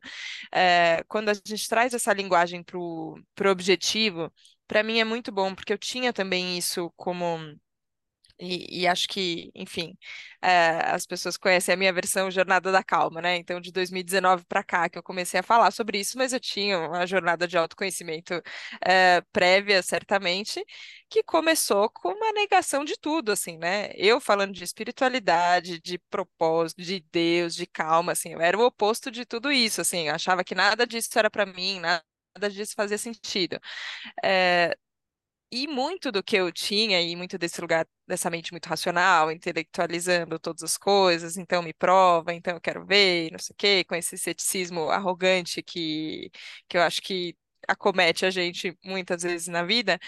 É, 0.54 1.04
quando 1.08 1.30
a 1.30 1.34
gente 1.34 1.67
traz 1.67 1.93
essa 1.93 2.13
linguagem 2.13 2.63
para 2.63 2.78
o 2.78 3.21
objetivo, 3.50 4.32
para 4.67 4.84
mim 4.84 5.00
é 5.00 5.04
muito 5.04 5.32
bom, 5.32 5.54
porque 5.54 5.73
eu 5.73 5.78
tinha 5.78 6.13
também 6.13 6.58
isso 6.58 6.91
como 6.95 7.39
e, 8.39 8.82
e, 8.84 8.88
acho 8.88 9.08
que, 9.08 9.52
enfim, 9.56 9.97
é, 10.41 10.82
as 10.91 11.06
pessoas 11.06 11.38
conhecem 11.38 11.73
a 11.73 11.78
minha 11.78 11.91
versão 11.93 12.30
Jornada 12.30 12.71
da 12.71 12.84
Calma, 12.84 13.21
né? 13.21 13.36
Então, 13.38 13.60
de 13.60 13.71
2019 13.71 14.45
para 14.45 14.63
cá, 14.63 14.89
que 14.89 14.97
eu 14.97 15.04
comecei 15.04 15.39
a 15.39 15.43
falar 15.43 15.71
sobre 15.71 16.00
isso, 16.00 16.17
mas 16.17 16.34
eu 16.34 16.39
tinha 16.39 16.78
uma 16.80 17.06
jornada 17.08 17.47
de 17.47 17.58
autoconhecimento 17.58 18.41
é, 18.86 19.21
prévia, 19.32 19.82
certamente, 19.82 20.63
que 21.10 21.23
começou 21.23 21.89
com 21.89 22.10
uma 22.10 22.32
negação 22.32 22.84
de 22.86 22.97
tudo, 22.97 23.32
assim, 23.32 23.58
né? 23.58 23.91
Eu 23.95 24.19
falando 24.19 24.54
de 24.54 24.63
espiritualidade, 24.63 25.80
de 25.80 25.97
propósito, 26.10 26.82
de 26.82 27.00
Deus, 27.12 27.56
de 27.56 27.65
calma, 27.65 28.12
assim, 28.12 28.34
eu 28.34 28.41
era 28.41 28.58
o 28.58 28.65
oposto 28.65 29.10
de 29.12 29.26
tudo 29.26 29.52
isso, 29.52 29.82
assim, 29.82 30.10
achava 30.10 30.43
que 30.43 30.54
nada 30.56 30.86
disso 30.86 31.10
era 31.17 31.30
para 31.30 31.45
mim, 31.45 31.80
nada 31.80 32.04
disso 32.52 32.73
fazia 32.76 32.97
sentido. 32.97 33.60
É, 34.23 34.76
e 35.51 35.67
muito 35.67 36.12
do 36.12 36.23
que 36.23 36.36
eu 36.36 36.51
tinha, 36.51 37.01
e 37.01 37.15
muito 37.15 37.38
desse 37.38 37.62
lugar, 37.62 37.88
dessa 38.07 38.29
mente 38.29 38.51
muito 38.51 38.67
racional, 38.67 39.31
intelectualizando 39.31 40.39
todas 40.39 40.63
as 40.63 40.77
coisas, 40.77 41.38
então 41.38 41.63
me 41.63 41.73
prova, 41.73 42.33
então 42.33 42.53
eu 42.55 42.62
quero 42.62 42.86
ver, 42.86 43.31
não 43.31 43.39
sei 43.39 43.53
o 43.53 43.57
quê, 43.57 43.83
com 43.86 43.95
esse 43.95 44.17
ceticismo 44.17 44.89
arrogante 44.89 45.63
que, 45.63 46.29
que 46.67 46.77
eu 46.77 46.81
acho 46.81 47.01
que 47.01 47.36
acomete 47.67 48.25
a 48.25 48.29
gente 48.31 48.77
muitas 48.83 49.23
vezes 49.23 49.47
na 49.47 49.63
vida, 49.63 49.99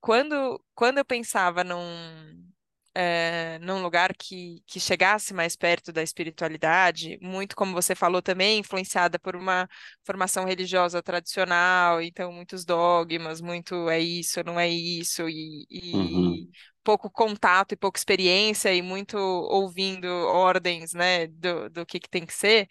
quando, 0.00 0.62
quando 0.74 0.98
eu 0.98 1.04
pensava 1.04 1.64
num, 1.64 2.51
é, 2.94 3.58
num 3.60 3.82
lugar 3.82 4.14
que, 4.14 4.62
que 4.66 4.78
chegasse 4.78 5.32
mais 5.32 5.56
perto 5.56 5.92
da 5.92 6.02
espiritualidade, 6.02 7.18
muito 7.22 7.56
como 7.56 7.72
você 7.72 7.94
falou 7.94 8.20
também, 8.20 8.58
influenciada 8.58 9.18
por 9.18 9.34
uma 9.34 9.68
formação 10.04 10.44
religiosa 10.44 11.02
tradicional, 11.02 12.00
então 12.02 12.32
muitos 12.32 12.64
dogmas, 12.64 13.40
muito 13.40 13.88
é 13.88 13.98
isso, 14.00 14.42
não 14.44 14.60
é 14.60 14.68
isso, 14.68 15.28
e, 15.28 15.66
e 15.70 15.94
uhum. 15.94 16.50
pouco 16.84 17.10
contato 17.10 17.72
e 17.72 17.76
pouca 17.76 17.98
experiência, 17.98 18.74
e 18.74 18.82
muito 18.82 19.16
ouvindo 19.16 20.06
ordens, 20.06 20.92
né, 20.92 21.26
do, 21.28 21.70
do 21.70 21.86
que, 21.86 21.98
que 21.98 22.10
tem 22.10 22.26
que 22.26 22.34
ser 22.34 22.68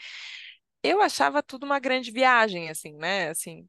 eu 0.84 1.02
achava 1.02 1.44
tudo 1.44 1.66
uma 1.66 1.80
grande 1.80 2.12
viagem, 2.12 2.70
assim, 2.70 2.94
né? 2.98 3.30
Assim, 3.30 3.68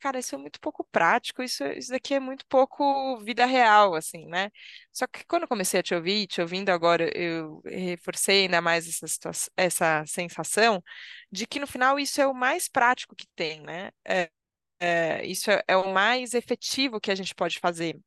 cara, 0.00 0.18
isso 0.18 0.34
é 0.34 0.38
muito 0.38 0.58
pouco 0.60 0.84
prático, 0.90 1.42
isso, 1.42 1.64
isso 1.66 1.90
daqui 1.90 2.14
é 2.14 2.20
muito 2.20 2.46
pouco 2.46 3.18
vida 3.20 3.44
real, 3.46 3.94
assim, 3.94 4.26
né? 4.26 4.50
Só 4.92 5.06
que 5.06 5.24
quando 5.26 5.42
eu 5.42 5.48
comecei 5.48 5.80
a 5.80 5.82
te 5.82 5.94
ouvir, 5.94 6.26
te 6.26 6.40
ouvindo 6.40 6.70
agora, 6.70 7.10
eu 7.16 7.60
reforcei 7.66 8.42
ainda 8.44 8.60
mais 8.62 8.88
essa, 8.88 9.06
situação, 9.06 9.52
essa 9.56 10.04
sensação 10.06 10.82
de 11.30 11.46
que 11.46 11.60
no 11.60 11.66
final 11.66 11.98
isso 11.98 12.20
é 12.20 12.26
o 12.26 12.34
mais 12.34 12.68
prático 12.68 13.14
que 13.16 13.26
tem, 13.36 13.60
né? 13.62 13.90
É, 14.06 14.30
é, 14.80 15.26
isso 15.26 15.50
é, 15.50 15.62
é 15.68 15.76
o 15.76 15.92
mais 15.92 16.34
efetivo 16.34 17.00
que 17.00 17.10
a 17.10 17.14
gente 17.14 17.34
pode 17.34 17.58
fazer. 17.60 17.98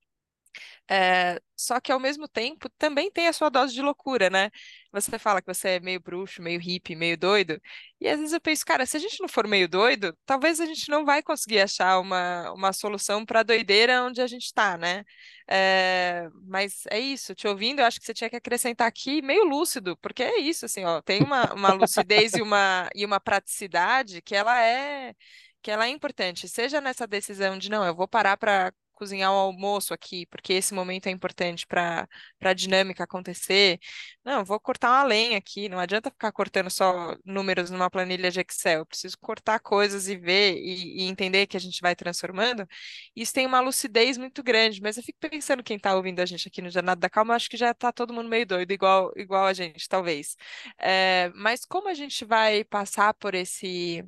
É, 0.89 1.41
só 1.55 1.79
que 1.79 1.91
ao 1.91 1.99
mesmo 1.99 2.27
tempo 2.27 2.69
também 2.77 3.11
tem 3.11 3.27
a 3.27 3.33
sua 3.33 3.49
dose 3.49 3.73
de 3.73 3.81
loucura, 3.81 4.29
né? 4.29 4.49
Você 4.91 5.19
fala 5.19 5.41
que 5.41 5.53
você 5.53 5.69
é 5.69 5.79
meio 5.79 5.99
bruxo, 5.99 6.41
meio 6.41 6.59
hippie, 6.59 6.95
meio 6.95 7.17
doido, 7.17 7.59
e 7.99 8.07
às 8.07 8.19
vezes 8.19 8.33
eu 8.33 8.39
penso, 8.41 8.65
cara, 8.65 8.85
se 8.85 8.95
a 8.97 8.99
gente 8.99 9.19
não 9.21 9.27
for 9.27 9.47
meio 9.47 9.67
doido, 9.67 10.17
talvez 10.25 10.59
a 10.61 10.65
gente 10.65 10.89
não 10.89 11.05
vai 11.05 11.21
conseguir 11.21 11.59
achar 11.59 11.99
uma, 11.99 12.51
uma 12.53 12.71
solução 12.73 13.25
para 13.25 13.41
a 13.41 13.43
doideira 13.43 14.03
onde 14.03 14.21
a 14.21 14.27
gente 14.27 14.45
está, 14.45 14.77
né? 14.77 15.03
É, 15.49 16.27
mas 16.47 16.83
é 16.89 16.99
isso, 16.99 17.33
te 17.35 17.47
ouvindo, 17.47 17.79
eu 17.79 17.85
acho 17.85 17.99
que 17.99 18.05
você 18.05 18.13
tinha 18.13 18.29
que 18.29 18.35
acrescentar 18.35 18.87
aqui 18.87 19.21
meio 19.21 19.43
lúcido, 19.45 19.97
porque 19.97 20.23
é 20.23 20.39
isso, 20.39 20.65
assim, 20.65 20.83
ó, 20.85 21.01
tem 21.01 21.21
uma, 21.23 21.53
uma 21.53 21.73
lucidez 21.73 22.33
e 22.33 22.41
uma, 22.41 22.89
e 22.95 23.05
uma 23.05 23.19
praticidade 23.19 24.21
que 24.21 24.35
ela 24.35 24.61
é 24.61 25.13
que 25.61 25.71
ela 25.71 25.85
é 25.87 25.89
importante, 25.89 26.47
seja 26.47 26.79
nessa 26.79 27.07
decisão 27.07 27.57
de 27.57 27.69
não, 27.69 27.85
eu 27.85 27.95
vou 27.95 28.07
parar 28.07 28.37
para 28.37 28.71
cozinhar 28.97 29.31
o 29.31 29.35
almoço 29.35 29.93
aqui, 29.93 30.25
porque 30.27 30.53
esse 30.53 30.73
momento 30.73 31.07
é 31.07 31.11
importante 31.11 31.67
para 31.67 32.07
a 32.41 32.53
dinâmica 32.53 33.03
acontecer. 33.03 33.79
Não, 34.23 34.43
vou 34.43 34.59
cortar 34.59 34.89
uma 34.89 35.03
lenha 35.03 35.37
aqui, 35.37 35.69
não 35.69 35.79
adianta 35.79 36.09
ficar 36.11 36.31
cortando 36.31 36.69
só 36.69 37.15
números 37.23 37.69
numa 37.69 37.89
planilha 37.89 38.31
de 38.31 38.39
Excel, 38.41 38.85
preciso 38.85 39.17
cortar 39.19 39.59
coisas 39.59 40.07
e 40.07 40.15
ver 40.17 40.55
e, 40.57 41.03
e 41.03 41.07
entender 41.07 41.45
que 41.47 41.55
a 41.57 41.59
gente 41.59 41.79
vai 41.81 41.95
transformando. 41.95 42.67
Isso 43.15 43.33
tem 43.33 43.45
uma 43.45 43.59
lucidez 43.61 44.17
muito 44.17 44.41
grande, 44.43 44.81
mas 44.81 44.97
eu 44.97 45.03
fico 45.03 45.19
pensando 45.19 45.63
quem 45.63 45.77
está 45.77 45.95
ouvindo 45.95 46.19
a 46.21 46.25
gente 46.25 46.47
aqui 46.47 46.61
no 46.61 46.69
Jornada 46.69 46.99
da 46.99 47.09
Calma, 47.09 47.35
acho 47.35 47.49
que 47.49 47.57
já 47.57 47.71
está 47.71 47.91
todo 47.91 48.13
mundo 48.13 48.29
meio 48.29 48.45
doido, 48.45 48.71
igual, 48.71 49.11
igual 49.15 49.45
a 49.45 49.53
gente, 49.53 49.87
talvez. 49.87 50.35
É, 50.79 51.31
mas 51.35 51.65
como 51.65 51.89
a 51.89 51.93
gente 51.93 52.25
vai 52.25 52.63
passar 52.63 53.13
por 53.13 53.33
esse, 53.35 54.03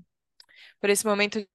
por 0.80 0.90
esse 0.90 1.06
momento 1.06 1.46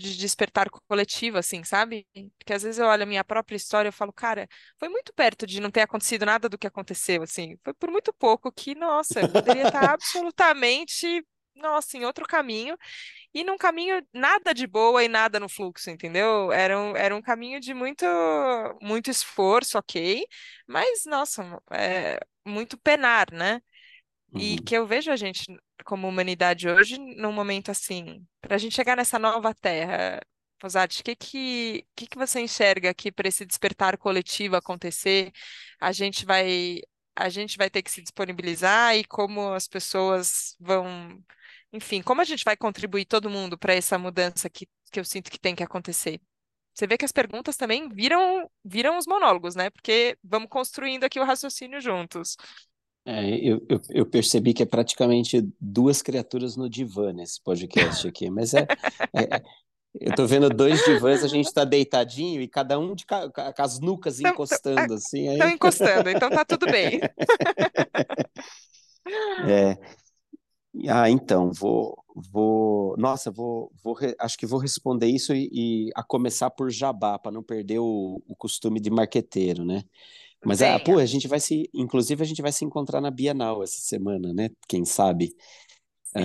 de 0.00 0.16
despertar 0.16 0.68
coletivo, 0.88 1.38
assim, 1.38 1.62
sabe? 1.64 2.06
Porque 2.38 2.52
às 2.52 2.62
vezes 2.62 2.78
eu 2.78 2.86
olho 2.86 3.02
a 3.04 3.06
minha 3.06 3.24
própria 3.24 3.56
história 3.56 3.88
e 3.90 3.92
falo, 3.92 4.12
cara, 4.12 4.48
foi 4.78 4.88
muito 4.88 5.12
perto 5.14 5.46
de 5.46 5.60
não 5.60 5.70
ter 5.70 5.82
acontecido 5.82 6.26
nada 6.26 6.48
do 6.48 6.58
que 6.58 6.66
aconteceu, 6.66 7.22
assim. 7.22 7.56
Foi 7.64 7.74
por 7.74 7.90
muito 7.90 8.12
pouco 8.14 8.52
que, 8.52 8.74
nossa, 8.74 9.20
eu 9.20 9.28
poderia 9.28 9.64
estar 9.64 9.84
absolutamente, 9.94 11.24
nossa, 11.54 11.96
em 11.96 12.04
outro 12.04 12.26
caminho. 12.26 12.76
E 13.34 13.44
num 13.44 13.56
caminho 13.58 14.04
nada 14.14 14.54
de 14.54 14.66
boa 14.66 15.04
e 15.04 15.08
nada 15.08 15.40
no 15.40 15.48
fluxo, 15.48 15.90
entendeu? 15.90 16.52
Era 16.52 16.78
um, 16.78 16.96
era 16.96 17.14
um 17.16 17.22
caminho 17.22 17.60
de 17.60 17.74
muito, 17.74 18.06
muito 18.80 19.10
esforço, 19.10 19.78
ok, 19.78 20.24
mas, 20.66 21.04
nossa, 21.06 21.42
é, 21.72 22.18
muito 22.46 22.78
penar, 22.78 23.32
né? 23.32 23.60
E 24.34 24.56
Uhum. 24.56 24.64
que 24.64 24.74
eu 24.76 24.86
vejo 24.86 25.10
a 25.10 25.16
gente 25.16 25.44
como 25.84 26.08
humanidade 26.08 26.68
hoje 26.68 26.98
num 26.98 27.32
momento 27.32 27.70
assim, 27.70 28.24
para 28.40 28.56
a 28.56 28.58
gente 28.58 28.74
chegar 28.74 28.96
nessa 28.96 29.18
nova 29.18 29.54
terra, 29.54 30.20
Posati, 30.58 31.00
o 31.00 31.04
que 31.04 31.16
que, 31.16 31.86
que 31.96 32.06
que 32.06 32.18
você 32.18 32.40
enxerga 32.40 32.90
aqui 32.90 33.10
para 33.10 33.28
esse 33.28 33.46
despertar 33.46 33.96
coletivo 33.98 34.56
acontecer? 34.56 35.32
A 35.80 35.90
gente 35.92 36.24
vai 36.26 36.80
a 37.16 37.28
gente 37.28 37.56
vai 37.58 37.68
ter 37.70 37.82
que 37.82 37.90
se 37.90 38.00
disponibilizar 38.02 38.96
e 38.96 39.04
como 39.04 39.52
as 39.52 39.66
pessoas 39.68 40.56
vão, 40.60 41.22
enfim, 41.72 42.02
como 42.02 42.20
a 42.20 42.24
gente 42.24 42.44
vai 42.44 42.56
contribuir 42.56 43.04
todo 43.06 43.28
mundo 43.30 43.58
para 43.58 43.74
essa 43.74 43.98
mudança 43.98 44.48
que, 44.50 44.66
que 44.92 45.00
eu 45.00 45.04
sinto 45.04 45.30
que 45.30 45.38
tem 45.38 45.54
que 45.54 45.62
acontecer? 45.62 46.20
Você 46.74 46.86
vê 46.86 46.96
que 46.98 47.04
as 47.04 47.12
perguntas 47.12 47.56
também 47.56 47.88
viram 47.90 48.50
viram 48.64 48.96
os 48.98 49.06
monólogos, 49.06 49.54
né? 49.54 49.70
Porque 49.70 50.16
vamos 50.22 50.48
construindo 50.48 51.04
aqui 51.04 51.20
o 51.20 51.24
raciocínio 51.24 51.80
juntos. 51.80 52.36
É, 53.10 53.28
eu, 53.38 53.60
eu, 53.68 53.80
eu 53.90 54.06
percebi 54.06 54.54
que 54.54 54.62
é 54.62 54.66
praticamente 54.66 55.42
duas 55.60 56.00
criaturas 56.00 56.56
no 56.56 56.70
divã 56.70 57.12
nesse 57.12 57.42
podcast 57.42 58.06
aqui, 58.06 58.30
mas 58.30 58.54
é, 58.54 58.64
é, 59.12 59.36
é- 59.36 59.42
eu 60.00 60.14
tô 60.14 60.24
vendo 60.28 60.48
dois 60.48 60.84
divãs, 60.84 61.24
a 61.24 61.26
gente 61.26 61.52
tá 61.52 61.64
deitadinho 61.64 62.40
e 62.40 62.46
cada 62.46 62.78
um 62.78 62.94
de 62.94 63.04
ca- 63.04 63.28
com 63.28 63.62
as 63.62 63.80
nucas 63.80 64.20
encostando 64.20 64.94
assim, 64.94 65.28
Estão 65.28 65.48
aí 65.48 65.54
encostando, 65.54 66.08
então 66.08 66.30
tá 66.30 66.44
tudo 66.44 66.66
bem. 66.66 67.00
é, 69.50 69.76
ah, 70.88 71.10
então 71.10 71.50
vou 71.52 72.00
vou, 72.14 72.94
nossa, 72.96 73.30
vou, 73.30 73.72
vou 73.82 73.96
acho 74.20 74.38
que 74.38 74.46
vou 74.46 74.60
responder 74.60 75.08
isso 75.08 75.34
e, 75.34 75.50
e 75.52 75.90
a 75.96 76.04
começar 76.04 76.50
por 76.50 76.70
jabá 76.70 77.18
para 77.18 77.32
não 77.32 77.42
perder 77.42 77.80
o, 77.80 78.22
o 78.24 78.36
costume 78.36 78.78
de 78.78 78.90
marqueteiro, 78.90 79.64
né? 79.64 79.82
Mas 80.44 80.62
ah, 80.62 80.78
pô, 80.78 80.98
a 80.98 81.06
gente 81.06 81.28
vai 81.28 81.38
se, 81.38 81.68
inclusive 81.74 82.22
a 82.22 82.26
gente 82.26 82.40
vai 82.42 82.52
se 82.52 82.64
encontrar 82.64 83.00
na 83.00 83.10
Bienal 83.10 83.62
essa 83.62 83.80
semana, 83.80 84.32
né? 84.32 84.48
Quem 84.68 84.84
sabe? 84.84 85.34
Sim. 86.04 86.20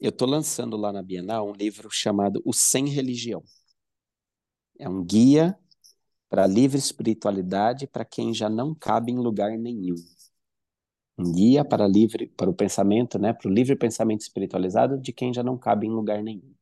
Eu 0.00 0.10
tô 0.12 0.26
lançando 0.26 0.76
lá 0.76 0.92
na 0.92 1.02
Bienal 1.02 1.48
um 1.48 1.52
livro 1.52 1.88
chamado 1.90 2.42
O 2.44 2.52
Sem 2.52 2.88
Religião. 2.88 3.42
É 4.80 4.88
um 4.88 5.04
guia 5.04 5.56
para 6.28 6.46
livre 6.46 6.78
espiritualidade 6.78 7.86
para 7.86 8.04
quem 8.04 8.34
já 8.34 8.48
não 8.50 8.74
cabe 8.74 9.12
em 9.12 9.18
lugar 9.18 9.58
nenhum. 9.58 9.96
Um 11.16 11.30
guia 11.32 11.64
para 11.64 11.86
livre 11.86 12.26
para 12.36 12.50
o 12.50 12.54
pensamento, 12.54 13.16
né, 13.16 13.32
para 13.32 13.48
o 13.48 13.52
livre 13.52 13.76
pensamento 13.76 14.22
espiritualizado 14.22 14.98
de 14.98 15.12
quem 15.12 15.32
já 15.32 15.42
não 15.42 15.56
cabe 15.56 15.86
em 15.86 15.90
lugar 15.90 16.20
nenhum. 16.20 16.52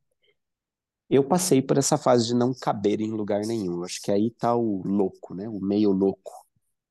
Eu 1.09 1.25
passei 1.25 1.63
por 1.63 1.79
essa 1.79 1.97
fase 1.97 2.27
de 2.27 2.35
não 2.35 2.53
caber 2.55 3.01
em 3.01 3.11
lugar 3.11 3.43
nenhum. 3.47 3.83
Acho 3.85 4.01
que 4.03 4.11
aí 4.11 4.31
tá 4.31 4.55
o 4.55 4.83
louco, 4.85 5.35
né, 5.35 5.49
o 5.49 5.61
meio 5.61 5.91
louco, 5.91 6.47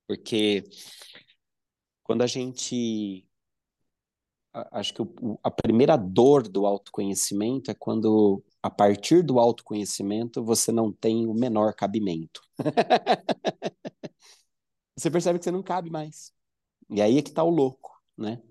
porque 0.08 0.63
quando 2.03 2.21
a 2.23 2.27
gente 2.27 3.27
acho 4.71 4.93
que 4.93 5.01
a 5.43 5.51
primeira 5.51 5.95
dor 5.95 6.47
do 6.47 6.65
autoconhecimento 6.65 7.69
é 7.69 7.75
quando 7.75 8.43
a 8.62 8.69
partir 8.69 9.21
do 9.21 9.39
autoconhecimento 9.39 10.43
você 10.43 10.71
não 10.71 10.91
tem 10.91 11.27
o 11.27 11.34
menor 11.34 11.73
cabimento. 11.75 12.41
Você 14.95 15.12
percebe 15.12 15.38
que 15.38 15.45
você 15.45 15.51
não 15.51 15.62
cabe 15.62 15.91
mais. 15.91 16.34
E 16.89 17.03
aí 17.03 17.19
é 17.19 17.21
que 17.21 17.32
tá 17.32 17.43
o 17.43 17.51
louco, 17.51 18.01
né? 18.17 18.41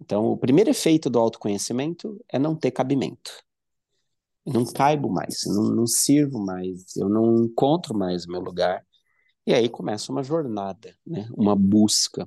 Então, 0.00 0.30
o 0.30 0.36
primeiro 0.36 0.70
efeito 0.70 1.10
do 1.10 1.18
autoconhecimento 1.18 2.24
é 2.28 2.38
não 2.38 2.54
ter 2.54 2.70
cabimento. 2.70 3.32
Eu 4.48 4.54
não 4.54 4.64
caibo 4.64 5.10
mais, 5.10 5.42
não, 5.44 5.64
não 5.64 5.86
sirvo 5.86 6.38
mais, 6.38 6.96
eu 6.96 7.06
não 7.06 7.44
encontro 7.44 7.94
mais 7.94 8.24
o 8.24 8.30
meu 8.30 8.40
lugar. 8.40 8.82
E 9.46 9.52
aí 9.52 9.68
começa 9.68 10.10
uma 10.10 10.22
jornada, 10.22 10.96
né? 11.06 11.28
Uma 11.36 11.54
busca, 11.54 12.26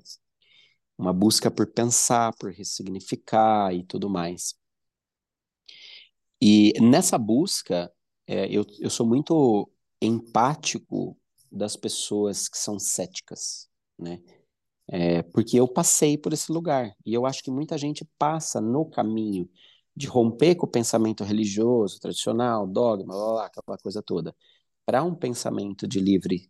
uma 0.97 1.11
busca 1.11 1.49
por 1.49 1.65
pensar, 1.65 2.31
por 2.37 2.51
ressignificar 2.51 3.73
e 3.73 3.83
tudo 3.83 4.07
mais. 4.07 4.53
E 6.39 6.73
nessa 6.79 7.17
busca, 7.17 7.91
é, 8.27 8.47
eu, 8.55 8.65
eu 8.79 8.89
sou 8.91 9.07
muito 9.07 9.67
empático 9.99 11.17
das 11.51 11.75
pessoas 11.75 12.47
que 12.47 12.57
são 12.57 12.77
céticas, 12.77 13.67
né? 13.97 14.21
É, 14.87 15.23
porque 15.23 15.59
eu 15.59 15.67
passei 15.67 16.19
por 16.19 16.33
esse 16.33 16.51
lugar 16.51 16.95
e 17.03 17.13
eu 17.15 17.25
acho 17.25 17.43
que 17.43 17.49
muita 17.49 17.77
gente 17.79 18.05
passa 18.19 18.61
no 18.61 18.85
caminho 18.85 19.49
de 19.95 20.07
romper 20.07 20.55
com 20.55 20.65
o 20.65 20.69
pensamento 20.69 21.23
religioso, 21.23 21.99
tradicional, 21.99 22.67
dogma, 22.67 23.13
blá, 23.13 23.33
blá, 23.33 23.45
aquela 23.45 23.77
coisa 23.77 24.01
toda, 24.01 24.35
para 24.85 25.03
um 25.03 25.15
pensamento 25.15 25.87
de 25.87 25.99
livre, 25.99 26.49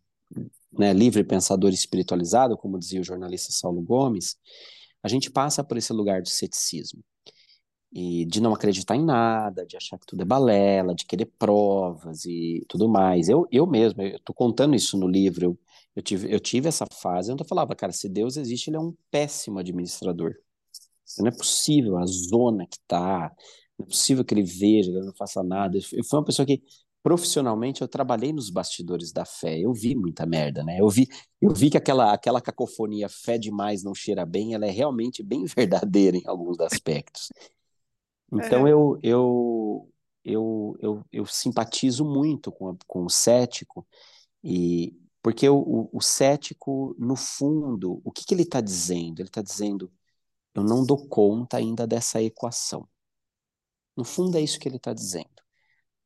né, 0.71 0.93
livre 0.93 1.23
pensador 1.23 1.71
espiritualizado, 1.71 2.57
como 2.57 2.79
dizia 2.79 3.01
o 3.01 3.03
jornalista 3.03 3.51
Saulo 3.51 3.81
Gomes, 3.81 4.37
a 5.03 5.07
gente 5.07 5.31
passa 5.31 5.63
por 5.63 5.77
esse 5.77 5.91
lugar 5.93 6.21
de 6.21 6.29
ceticismo 6.29 7.03
e 7.93 8.25
de 8.25 8.41
não 8.41 8.53
acreditar 8.53 8.95
em 8.95 9.03
nada, 9.03 9.65
de 9.65 9.75
achar 9.75 9.97
que 9.99 10.05
tudo 10.05 10.21
é 10.21 10.25
balela, 10.25 10.95
de 10.95 11.05
querer 11.05 11.25
provas 11.37 12.23
e 12.25 12.65
tudo 12.69 12.87
mais. 12.87 13.27
Eu, 13.27 13.47
eu 13.51 13.67
mesmo, 13.67 14.01
eu 14.01 14.19
tô 14.19 14.33
contando 14.33 14.75
isso 14.75 14.97
no 14.97 15.07
livro, 15.07 15.45
eu, 15.45 15.59
eu 15.95 16.01
tive, 16.01 16.33
eu 16.33 16.39
tive 16.39 16.69
essa 16.69 16.85
fase 17.01 17.31
onde 17.31 17.43
eu 17.43 17.47
falava, 17.47 17.75
cara, 17.75 17.91
se 17.91 18.07
Deus 18.07 18.37
existe, 18.37 18.69
ele 18.69 18.77
é 18.77 18.79
um 18.79 18.95
péssimo 19.11 19.59
administrador. 19.59 20.35
Não 21.19 21.27
é 21.27 21.31
possível 21.31 21.97
a 21.97 22.05
zona 22.05 22.65
que 22.67 22.77
tá, 22.87 23.31
não 23.77 23.85
é 23.85 23.89
possível 23.89 24.23
que 24.25 24.33
ele 24.33 24.43
veja, 24.43 24.91
que 24.91 24.97
ele 24.97 25.05
não 25.05 25.13
faça 25.15 25.43
nada. 25.43 25.77
Eu 25.77 26.03
fui 26.03 26.19
uma 26.19 26.25
pessoa 26.25 26.45
que, 26.45 26.61
profissionalmente, 27.03 27.81
eu 27.81 27.87
trabalhei 27.87 28.31
nos 28.33 28.49
bastidores 28.49 29.11
da 29.11 29.25
fé, 29.25 29.59
eu 29.59 29.73
vi 29.73 29.95
muita 29.95 30.25
merda, 30.25 30.63
né? 30.63 30.79
Eu 30.79 30.89
vi, 30.89 31.07
eu 31.41 31.51
vi 31.53 31.69
que 31.69 31.77
aquela, 31.77 32.13
aquela 32.13 32.41
cacofonia 32.41 33.09
fé 33.09 33.37
demais 33.37 33.83
não 33.83 33.93
cheira 33.95 34.25
bem, 34.25 34.53
ela 34.53 34.65
é 34.65 34.71
realmente 34.71 35.23
bem 35.23 35.45
verdadeira 35.55 36.17
em 36.17 36.23
alguns 36.27 36.59
aspectos. 36.59 37.29
Então 38.31 38.67
Aham. 38.67 38.67
eu, 38.67 38.97
eu, 39.03 39.89
eu, 40.23 40.77
eu, 40.81 41.05
eu 41.11 41.25
simpatizo 41.25 42.05
muito 42.05 42.51
com, 42.51 42.69
a- 42.69 42.75
com 42.87 43.05
o 43.05 43.09
cético, 43.09 43.85
e 44.43 44.95
porque 45.23 45.49
o, 45.49 45.57
o, 45.57 45.89
o 45.93 46.01
cético, 46.01 46.95
no 46.99 47.15
fundo, 47.15 48.01
o 48.05 48.11
que, 48.11 48.25
que 48.25 48.33
ele 48.35 48.43
está 48.43 48.61
dizendo? 48.61 49.21
Ele 49.21 49.29
está 49.29 49.41
dizendo, 49.41 49.91
eu 50.55 50.63
não 50.63 50.85
dou 50.85 51.07
conta 51.07 51.57
ainda 51.57 51.87
dessa 51.87 52.21
equação. 52.21 52.87
No 53.95 54.03
fundo 54.03 54.37
é 54.37 54.41
isso 54.41 54.59
que 54.59 54.67
ele 54.67 54.77
está 54.77 54.93
dizendo. 54.93 55.29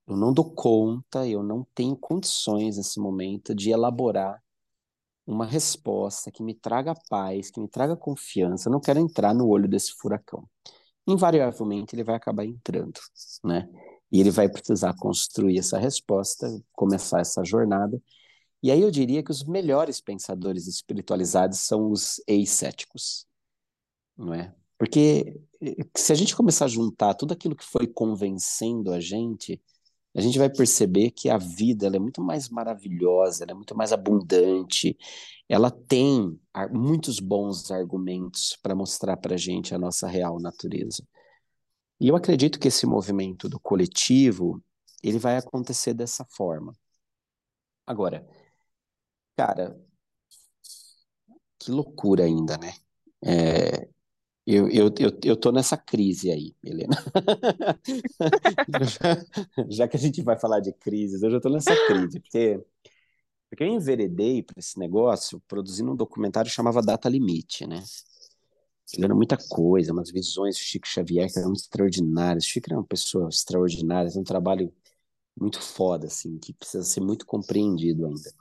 Eu 0.08 0.16
não 0.18 0.34
dou 0.34 0.54
conta, 0.54 1.28
eu 1.28 1.44
não 1.44 1.66
tenho 1.76 1.96
condições 1.98 2.78
nesse 2.78 3.00
momento 3.00 3.56
de 3.56 3.72
elaborar 3.72 4.42
uma 5.26 5.46
resposta 5.46 6.32
que 6.32 6.44
me 6.44 6.54
traga 6.54 6.94
paz, 7.10 7.50
que 7.52 7.60
me 7.60 7.68
traga 7.68 7.96
confiança. 7.96 8.70
Eu 8.70 8.74
não 8.74 8.80
quero 8.80 9.00
entrar 9.00 9.34
no 9.34 9.48
olho 9.48 9.68
desse 9.68 9.94
furacão 9.94 10.48
invariavelmente 11.08 11.96
ele 11.96 12.04
vai 12.04 12.16
acabar 12.16 12.46
entrando, 12.46 13.00
né? 13.44 13.70
E 14.12 14.20
ele 14.20 14.32
vai 14.32 14.50
precisar 14.50 14.96
construir 14.96 15.60
essa 15.60 15.78
resposta, 15.78 16.48
começar 16.74 17.22
essa 17.22 17.44
jornada. 17.44 18.02
E 18.64 18.72
aí 18.72 18.82
eu 18.82 18.92
diria 18.92 19.24
que 19.24 19.32
os 19.32 19.44
melhores 19.44 20.02
pensadores 20.02 20.68
espiritualizados 20.68 21.60
são 21.60 21.92
os 21.92 22.22
ex-céticos, 22.28 23.28
não 24.18 24.34
é? 24.34 24.54
Porque 24.78 25.40
eh, 25.62 25.76
se 25.96 26.12
a 26.12 26.16
gente 26.16 26.36
começar 26.36 26.66
a 26.66 26.68
juntar 26.68 27.14
tudo 27.14 27.34
aquilo 27.34 27.56
que 27.56 27.66
foi 27.66 27.88
convencendo 27.88 28.92
a 28.92 29.00
gente, 29.00 29.62
a 30.16 30.22
gente 30.22 30.40
vai 30.40 30.50
perceber 30.50 31.12
que 31.12 31.30
a 31.30 31.38
vida 31.38 31.88
é 31.88 32.00
muito 32.00 32.22
mais 32.24 32.50
maravilhosa, 32.50 33.44
ela 33.44 33.52
é 33.52 33.56
muito 33.56 33.76
mais 33.76 33.92
abundante, 33.92 34.98
ela 35.50 35.70
tem 35.70 36.40
muitos 36.72 37.20
bons 37.20 37.70
argumentos 37.72 38.58
para 38.62 38.76
mostrar 38.76 39.18
para 39.18 39.36
a 39.36 39.38
gente 39.38 39.76
a 39.76 39.78
nossa 39.80 40.08
real 40.08 40.40
natureza. 40.40 41.06
E 42.00 42.08
eu 42.08 42.16
acredito 42.16 42.60
que 42.60 42.68
esse 42.70 42.86
movimento 42.86 43.50
do 43.50 43.60
coletivo, 43.60 44.62
ele 45.04 45.20
vai 45.20 45.38
acontecer 45.38 45.94
dessa 45.94 46.26
forma. 46.26 46.74
Agora, 47.86 48.26
cara, 49.36 49.76
que 51.60 51.72
loucura 51.72 52.24
ainda, 52.26 52.58
né? 52.58 52.74
É, 53.24 53.90
eu, 54.46 54.70
eu, 54.70 54.94
eu, 55.00 55.20
eu 55.24 55.36
tô 55.38 55.52
nessa 55.52 55.78
crise 55.78 56.32
aí, 56.32 56.56
Helena. 56.64 56.96
Já, 58.80 59.66
já 59.70 59.88
que 59.88 59.98
a 59.98 60.00
gente 60.00 60.22
vai 60.22 60.38
falar 60.38 60.60
de 60.60 60.72
crises, 60.74 61.22
eu 61.24 61.32
já 61.32 61.40
tô 61.40 61.50
nessa 61.50 61.76
crise, 61.88 62.20
porque, 62.20 62.60
porque 63.50 63.64
eu 63.64 63.68
enveredei 63.68 64.44
para 64.44 64.60
esse 64.60 64.80
negócio 64.80 65.42
produzindo 65.48 65.92
um 65.92 65.96
documentário 65.96 66.50
que 66.50 66.56
chamava 66.56 66.82
Data 66.82 67.10
Limite, 67.10 67.68
né? 67.68 67.84
Ele 68.98 69.14
muita 69.14 69.38
coisa, 69.50 69.92
umas 69.92 70.12
visões 70.12 70.56
do 70.56 70.60
Chico 70.62 70.88
Xavier 70.88 71.32
que 71.32 71.40
eram 71.40 71.54
extraordinárias. 71.54 72.46
O 72.46 72.48
Chico 72.48 72.68
era 72.70 72.80
uma 72.80 72.86
pessoa 72.86 73.30
extraordinária, 73.30 74.10
é 74.16 74.20
um 74.20 74.24
trabalho 74.24 74.72
muito 75.40 75.62
foda, 75.62 76.08
assim, 76.08 76.38
que 76.40 76.54
precisa 76.54 76.84
ser 76.84 77.02
muito 77.02 77.26
compreendido 77.26 78.06
ainda. 78.06 78.32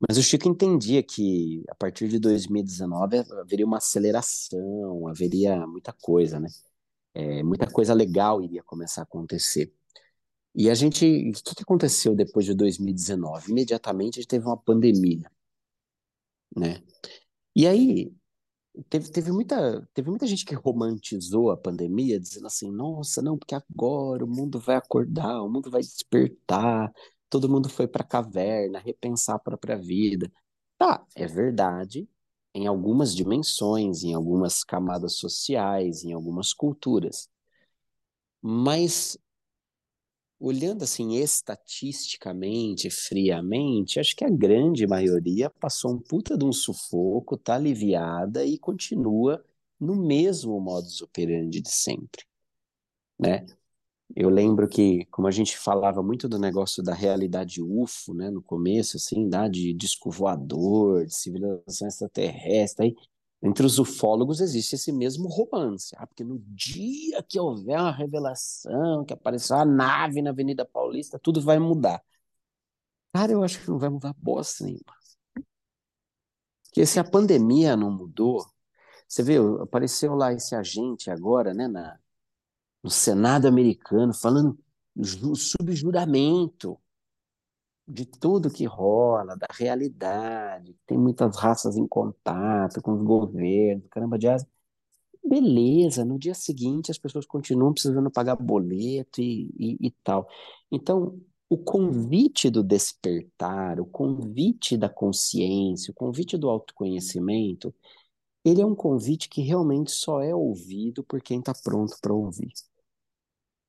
Mas 0.00 0.18
o 0.18 0.22
Chico 0.22 0.48
entendia 0.48 1.02
que 1.02 1.64
a 1.68 1.74
partir 1.74 2.08
de 2.08 2.18
2019 2.18 3.18
haveria 3.40 3.66
uma 3.66 3.78
aceleração, 3.78 5.08
haveria 5.08 5.66
muita 5.66 5.92
coisa, 5.92 6.38
né? 6.40 6.48
É, 7.14 7.42
muita 7.42 7.70
coisa 7.70 7.94
legal 7.94 8.42
iria 8.42 8.62
começar 8.62 9.02
a 9.02 9.04
acontecer. 9.04 9.72
E 10.54 10.70
a 10.70 10.74
gente, 10.74 11.04
o 11.30 11.54
que 11.56 11.62
aconteceu 11.62 12.14
depois 12.16 12.46
de 12.46 12.54
2019? 12.54 13.50
Imediatamente 13.52 14.18
a 14.18 14.22
gente 14.22 14.28
teve 14.30 14.46
uma 14.46 14.56
pandemia, 14.56 15.30
né? 16.56 16.82
E 17.56 17.66
aí 17.66 18.14
teve, 18.90 19.10
teve 19.10 19.32
muita, 19.32 19.88
teve 19.94 20.10
muita 20.10 20.26
gente 20.26 20.44
que 20.44 20.54
romantizou 20.54 21.50
a 21.50 21.56
pandemia, 21.56 22.20
dizendo 22.20 22.46
assim, 22.46 22.70
nossa, 22.72 23.22
não, 23.22 23.38
porque 23.38 23.54
agora 23.54 24.24
o 24.24 24.28
mundo 24.28 24.60
vai 24.60 24.76
acordar, 24.76 25.42
o 25.42 25.48
mundo 25.50 25.70
vai 25.70 25.82
despertar, 25.82 26.92
todo 27.30 27.48
mundo 27.48 27.68
foi 27.68 27.86
para 27.88 28.04
caverna, 28.04 28.78
repensar 28.78 29.36
a 29.36 29.38
própria 29.38 29.76
vida. 29.76 30.30
Tá, 30.78 31.04
é 31.14 31.26
verdade, 31.26 32.08
em 32.54 32.66
algumas 32.66 33.14
dimensões, 33.14 34.02
em 34.04 34.14
algumas 34.14 34.64
camadas 34.64 35.16
sociais, 35.16 36.04
em 36.04 36.12
algumas 36.12 36.52
culturas. 36.52 37.28
Mas 38.42 39.18
olhando 40.38 40.82
assim 40.84 41.14
estatisticamente, 41.16 42.90
friamente, 42.90 43.98
acho 43.98 44.14
que 44.16 44.24
a 44.24 44.30
grande 44.30 44.86
maioria 44.86 45.48
passou 45.50 45.92
um 45.94 45.98
puta 46.00 46.36
de 46.36 46.44
um 46.44 46.52
sufoco, 46.52 47.36
tá 47.36 47.54
aliviada 47.56 48.44
e 48.44 48.58
continua 48.58 49.44
no 49.80 49.96
mesmo 49.96 50.60
modus 50.60 51.00
operandi 51.02 51.60
de 51.60 51.70
sempre, 51.70 52.24
né? 53.18 53.46
Eu 54.16 54.30
lembro 54.30 54.68
que, 54.68 55.04
como 55.06 55.26
a 55.26 55.30
gente 55.30 55.58
falava 55.58 56.02
muito 56.02 56.28
do 56.28 56.38
negócio 56.38 56.82
da 56.82 56.94
realidade 56.94 57.60
UFO, 57.60 58.14
né, 58.14 58.30
no 58.30 58.40
começo, 58.40 58.96
assim, 58.96 59.28
da, 59.28 59.48
de 59.48 59.72
disco 59.72 60.08
voador, 60.10 61.04
de 61.04 61.14
civilização 61.14 61.88
extraterrestre, 61.88 62.86
aí, 62.86 62.96
entre 63.42 63.66
os 63.66 63.78
ufólogos 63.78 64.40
existe 64.40 64.76
esse 64.76 64.92
mesmo 64.92 65.28
romance. 65.28 65.94
Ah, 65.98 66.06
porque 66.06 66.22
no 66.24 66.38
dia 66.48 67.22
que 67.24 67.40
houver 67.40 67.78
uma 67.78 67.90
revelação, 67.92 69.04
que 69.04 69.12
aparecer 69.12 69.52
uma 69.54 69.64
nave 69.64 70.22
na 70.22 70.30
Avenida 70.30 70.64
Paulista, 70.64 71.18
tudo 71.18 71.40
vai 71.40 71.58
mudar. 71.58 72.02
Cara, 73.12 73.32
eu 73.32 73.42
acho 73.42 73.60
que 73.60 73.68
não 73.70 73.78
vai 73.78 73.88
mudar 73.90 74.14
bosta 74.16 74.64
nenhuma. 74.64 74.94
Porque 76.64 76.86
se 76.86 76.98
a 76.98 77.04
pandemia 77.04 77.76
não 77.76 77.90
mudou, 77.90 78.44
você 79.08 79.22
vê, 79.22 79.36
apareceu 79.62 80.14
lá 80.14 80.32
esse 80.32 80.54
agente 80.54 81.10
agora, 81.10 81.54
né, 81.54 81.68
na, 81.68 81.98
no 82.84 82.90
Senado 82.90 83.48
americano, 83.48 84.12
falando 84.12 84.58
sobre 85.36 85.74
juramento 85.74 86.78
de 87.88 88.04
tudo 88.06 88.50
que 88.50 88.64
rola, 88.66 89.36
da 89.36 89.46
realidade, 89.50 90.76
tem 90.86 90.98
muitas 90.98 91.36
raças 91.36 91.76
em 91.76 91.86
contato 91.86 92.82
com 92.82 92.92
os 92.92 93.02
governos, 93.02 93.88
caramba 93.90 94.18
de 94.18 94.28
asa. 94.28 94.46
Beleza, 95.24 96.04
no 96.04 96.18
dia 96.18 96.34
seguinte 96.34 96.90
as 96.90 96.98
pessoas 96.98 97.26
continuam 97.26 97.72
precisando 97.72 98.10
pagar 98.10 98.36
boleto 98.36 99.20
e, 99.22 99.50
e, 99.58 99.86
e 99.88 99.90
tal. 100.02 100.28
Então, 100.70 101.18
o 101.48 101.58
convite 101.58 102.50
do 102.50 102.62
despertar, 102.62 103.80
o 103.80 103.86
convite 103.86 104.76
da 104.76 104.88
consciência, 104.88 105.90
o 105.92 105.94
convite 105.94 106.36
do 106.36 106.50
autoconhecimento, 106.50 107.74
ele 108.44 108.60
é 108.62 108.66
um 108.66 108.74
convite 108.74 109.28
que 109.28 109.42
realmente 109.42 109.90
só 109.92 110.20
é 110.22 110.34
ouvido 110.34 111.02
por 111.04 111.22
quem 111.22 111.38
está 111.40 111.54
pronto 111.54 111.96
para 112.02 112.12
ouvir 112.14 112.52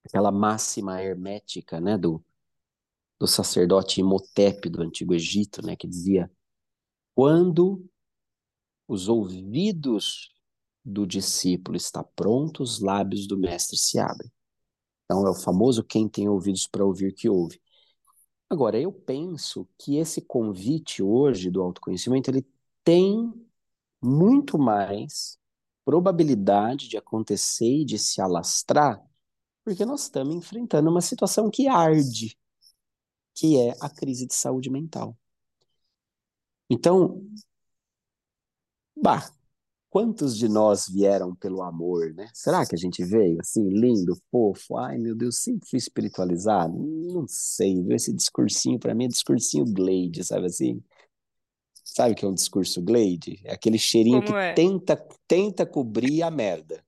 aquela 0.06 0.32
máxima 0.32 1.02
hermética, 1.02 1.82
né, 1.82 1.98
do, 1.98 2.24
do 3.20 3.28
sacerdote 3.28 4.02
Imhotep 4.02 4.70
do 4.70 4.82
Antigo 4.82 5.14
Egito, 5.14 5.66
né, 5.66 5.76
que 5.76 5.88
dizia: 5.88 6.32
quando 7.16 7.86
os 8.88 9.10
ouvidos 9.10 10.32
do 10.84 11.06
discípulo 11.06 11.76
está 11.76 12.04
prontos, 12.04 12.76
os 12.76 12.80
lábios 12.82 13.28
do 13.28 13.38
mestre 13.38 13.78
se 13.78 13.98
abrem. 14.00 14.32
Então 15.06 15.26
é 15.26 15.30
o 15.30 15.36
famoso 15.36 15.84
quem 15.84 16.08
tem 16.08 16.30
ouvidos 16.30 16.68
para 16.68 16.86
ouvir 16.86 17.14
que 17.14 17.30
ouve. 17.30 17.60
Agora, 18.50 18.80
eu 18.80 18.92
penso 18.92 19.68
que 19.78 19.98
esse 19.98 20.22
convite 20.22 21.02
hoje 21.02 21.50
do 21.50 21.62
autoconhecimento, 21.62 22.30
ele 22.30 22.46
tem 22.84 23.34
muito 24.02 24.58
mais 24.58 25.40
probabilidade 25.84 26.88
de 26.88 26.98
acontecer 26.98 27.82
e 27.82 27.86
de 27.86 27.98
se 27.98 28.22
alastrar 28.22 29.04
porque 29.66 29.84
nós 29.84 30.04
estamos 30.04 30.36
enfrentando 30.36 30.92
uma 30.92 31.02
situação 31.02 31.50
que 31.50 31.68
arde, 31.68 32.38
que 33.34 33.58
é 33.58 33.76
a 33.82 33.90
crise 33.90 34.28
de 34.28 34.36
saúde 34.36 34.70
mental. 34.70 35.18
Então, 36.70 37.28
bah, 38.96 39.28
quantos 39.90 40.38
de 40.38 40.48
nós 40.48 40.88
vieram 40.88 41.36
pelo 41.36 41.64
amor, 41.64 42.14
né? 42.14 42.30
Será 42.32 42.64
que 42.64 42.76
a 42.76 42.78
gente 42.78 43.04
veio 43.04 43.40
assim, 43.42 43.68
lindo, 43.68 44.16
fofo? 44.30 44.78
Ai, 44.78 45.00
meu 45.00 45.16
Deus, 45.16 45.38
sempre 45.38 45.68
fui 45.68 45.80
espiritualizado? 45.80 46.78
Não 46.78 47.26
sei, 47.28 47.82
viu? 47.82 47.96
Esse 47.96 48.14
discursinho, 48.14 48.80
para 48.80 48.94
mim, 48.94 49.06
é 49.06 49.08
discursinho 49.08 49.66
Glade, 49.66 50.24
sabe 50.24 50.46
assim? 50.46 50.84
Sabe 51.84 52.14
o 52.14 52.16
que 52.16 52.24
é 52.24 52.28
um 52.28 52.34
discurso 52.36 52.84
Glade? 52.84 53.42
É 53.44 53.54
aquele 53.54 53.80
cheirinho 53.80 54.22
Como 54.22 54.34
que 54.34 54.38
é? 54.38 54.54
tenta, 54.54 54.96
tenta 55.28 55.66
cobrir 55.66 56.22
a 56.22 56.30
merda. 56.30 56.86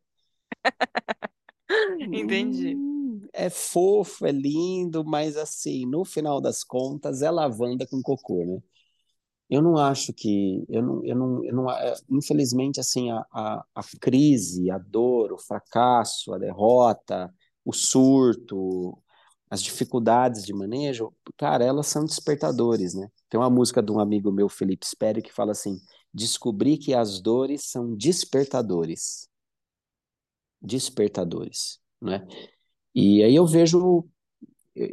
Entendi. 2.00 2.76
Hum, 2.76 3.22
é 3.34 3.50
fofo, 3.50 4.26
é 4.26 4.32
lindo, 4.32 5.04
mas 5.06 5.38
assim, 5.38 5.86
no 5.86 6.06
final 6.06 6.42
das 6.42 6.64
contas, 6.64 7.22
é 7.22 7.30
lavanda 7.30 7.86
com 7.88 8.02
cocô, 8.02 8.46
né? 8.46 8.62
Eu 9.50 9.62
não 9.62 9.78
acho 9.78 10.14
que, 10.14 10.66
eu 10.70 10.82
não, 10.82 11.06
eu 11.06 11.16
não, 11.16 11.46
eu 11.46 11.56
não 11.56 11.72
é, 11.72 11.96
infelizmente, 12.12 12.80
assim, 12.82 13.12
a, 13.12 13.26
a, 13.32 13.66
a 13.76 13.82
crise, 14.02 14.70
a 14.70 14.78
dor, 14.78 15.32
o 15.34 15.38
fracasso, 15.38 16.34
a 16.34 16.38
derrota, 16.38 17.34
o 17.64 17.74
surto, 17.74 18.98
as 19.50 19.64
dificuldades 19.64 20.46
de 20.46 20.54
manejo, 20.54 21.14
cara, 21.38 21.64
elas 21.64 21.88
são 21.88 22.06
despertadores, 22.06 22.94
né? 22.94 23.10
Tem 23.30 23.40
uma 23.40 23.50
música 23.50 23.82
de 23.82 23.92
um 23.92 24.00
amigo 24.00 24.32
meu, 24.32 24.50
Felipe 24.50 24.86
Speri, 24.86 25.22
que 25.22 25.34
fala 25.34 25.54
assim: 25.54 25.80
descobri 26.14 26.78
que 26.78 26.94
as 26.94 27.22
dores 27.22 27.64
são 27.72 27.96
despertadores 27.96 29.30
despertadores, 30.62 31.80
né? 32.02 32.28
E 32.94 33.24
aí 33.24 33.36
eu 33.36 33.46
vejo, 33.46 34.08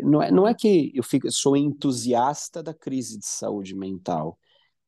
não 0.03 0.23
é, 0.23 0.31
não 0.31 0.47
é 0.47 0.55
que 0.55 0.93
eu 0.95 1.03
fico, 1.03 1.31
sou 1.31 1.57
entusiasta 1.57 2.63
da 2.63 2.75
crise 2.75 3.19
de 3.19 3.27
saúde 3.27 3.75
mental, 3.75 4.39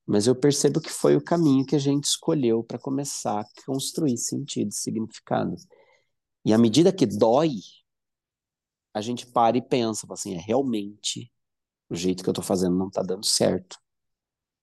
mas 0.07 0.27
eu 0.27 0.37
percebo 0.37 0.81
que 0.81 0.91
foi 0.91 1.17
o 1.17 1.23
caminho 1.23 1.67
que 1.67 1.75
a 1.75 1.79
gente 1.81 2.05
escolheu 2.05 2.63
para 2.63 2.79
começar 2.79 3.41
a 3.41 3.65
construir 3.65 4.17
sentido, 4.19 4.73
significado. 4.73 5.57
E 6.45 6.53
à 6.53 6.59
medida 6.59 6.93
que 6.93 7.07
dói, 7.07 7.59
a 8.95 9.01
gente 9.01 9.27
para 9.27 9.57
e 9.57 9.63
pensa, 9.63 10.07
assim, 10.11 10.35
é 10.35 10.39
realmente 10.39 11.31
o 11.89 11.95
jeito 11.95 12.23
que 12.23 12.29
eu 12.29 12.33
estou 12.33 12.45
fazendo 12.45 12.77
não 12.77 12.89
está 12.89 13.03
dando 13.03 13.27
certo. 13.27 13.79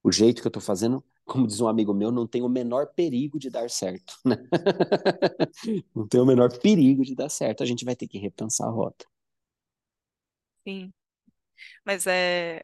O 0.02 0.12
jeito 0.12 0.42
que 0.42 0.48
eu 0.48 0.50
estou 0.50 0.62
fazendo 0.62 1.04
como 1.26 1.48
diz 1.48 1.62
um 1.62 1.68
amigo 1.68 1.94
meu, 1.94 2.12
não 2.12 2.28
tem 2.28 2.42
o 2.44 2.50
menor 2.50 2.88
perigo 2.94 3.40
de 3.40 3.50
dar 3.50 3.70
certo. 3.70 4.16
Né? 4.26 4.38
não 5.96 6.08
tem 6.08 6.22
o 6.22 6.26
menor 6.26 6.52
perigo 6.60 7.04
de 7.04 7.16
dar 7.16 7.30
certo. 7.30 7.64
A 7.64 7.66
gente 7.66 7.86
vai 7.86 7.96
ter 7.96 8.08
que 8.08 8.18
repensar 8.18 8.68
a 8.68 8.72
rota. 8.72 9.06
Sim. 10.68 10.94
Mas 11.86 12.08
é. 12.08 12.64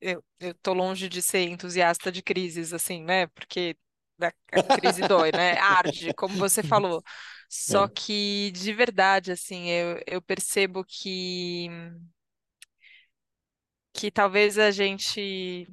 Eu, 0.00 0.24
eu 0.40 0.54
tô 0.56 0.74
longe 0.74 1.08
de 1.08 1.22
ser 1.22 1.40
entusiasta 1.48 2.12
de 2.12 2.22
crises, 2.22 2.72
assim, 2.74 3.04
né? 3.04 3.26
Porque 3.28 3.76
a, 4.20 4.32
crise 4.76 5.02
dói, 5.04 5.32
né? 5.32 5.58
Arde, 5.60 6.12
como 6.14 6.36
você 6.36 6.62
falou. 6.62 7.02
Só 7.48 7.86
É, 7.86 7.88
que, 7.88 8.50
de 8.52 8.72
verdade, 8.74 9.32
assim, 9.32 9.68
eu, 9.70 10.02
eu 10.06 10.22
percebo 10.22 10.84
que, 10.86 11.68
que 13.92 14.10
talvez 14.10 14.58
a 14.58 14.70
gente 14.70 15.68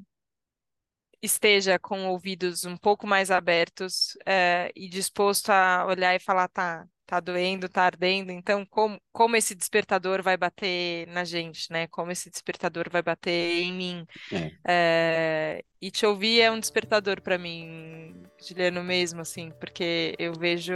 esteja 1.21 1.79
com 1.79 2.07
ouvidos 2.07 2.65
um 2.65 2.77
pouco 2.77 3.07
mais 3.07 3.31
abertos, 3.31 4.17
eh, 4.25 4.71
e 4.75 4.87
disposto 4.89 5.49
a 5.51 5.85
olhar 5.85 6.15
e 6.15 6.19
falar, 6.19 6.47
tá, 6.49 6.87
tá 7.05 7.19
doendo, 7.19 7.69
tá 7.69 7.83
ardendo, 7.83 8.31
então 8.31 8.65
como, 8.65 8.99
como 9.11 9.35
esse 9.35 9.55
despertador 9.55 10.21
vai 10.23 10.37
bater 10.37 11.07
na 11.07 11.23
gente, 11.23 11.71
né? 11.71 11.87
Como 11.87 12.11
esse 12.11 12.29
despertador 12.29 12.89
vai 12.91 13.01
bater 13.01 13.31
em 13.63 13.73
mim. 13.73 14.07
é, 14.31 14.51
Eh, 14.67 15.63
e 15.81 15.91
te 15.91 16.05
ouvir 16.05 16.41
é 16.41 16.51
um 16.51 16.59
despertador 16.59 17.21
para 17.21 17.37
mim, 17.37 18.13
Juliano, 18.41 18.83
mesmo, 18.83 19.21
assim, 19.21 19.51
porque 19.59 20.15
eu 20.19 20.33
vejo 20.33 20.73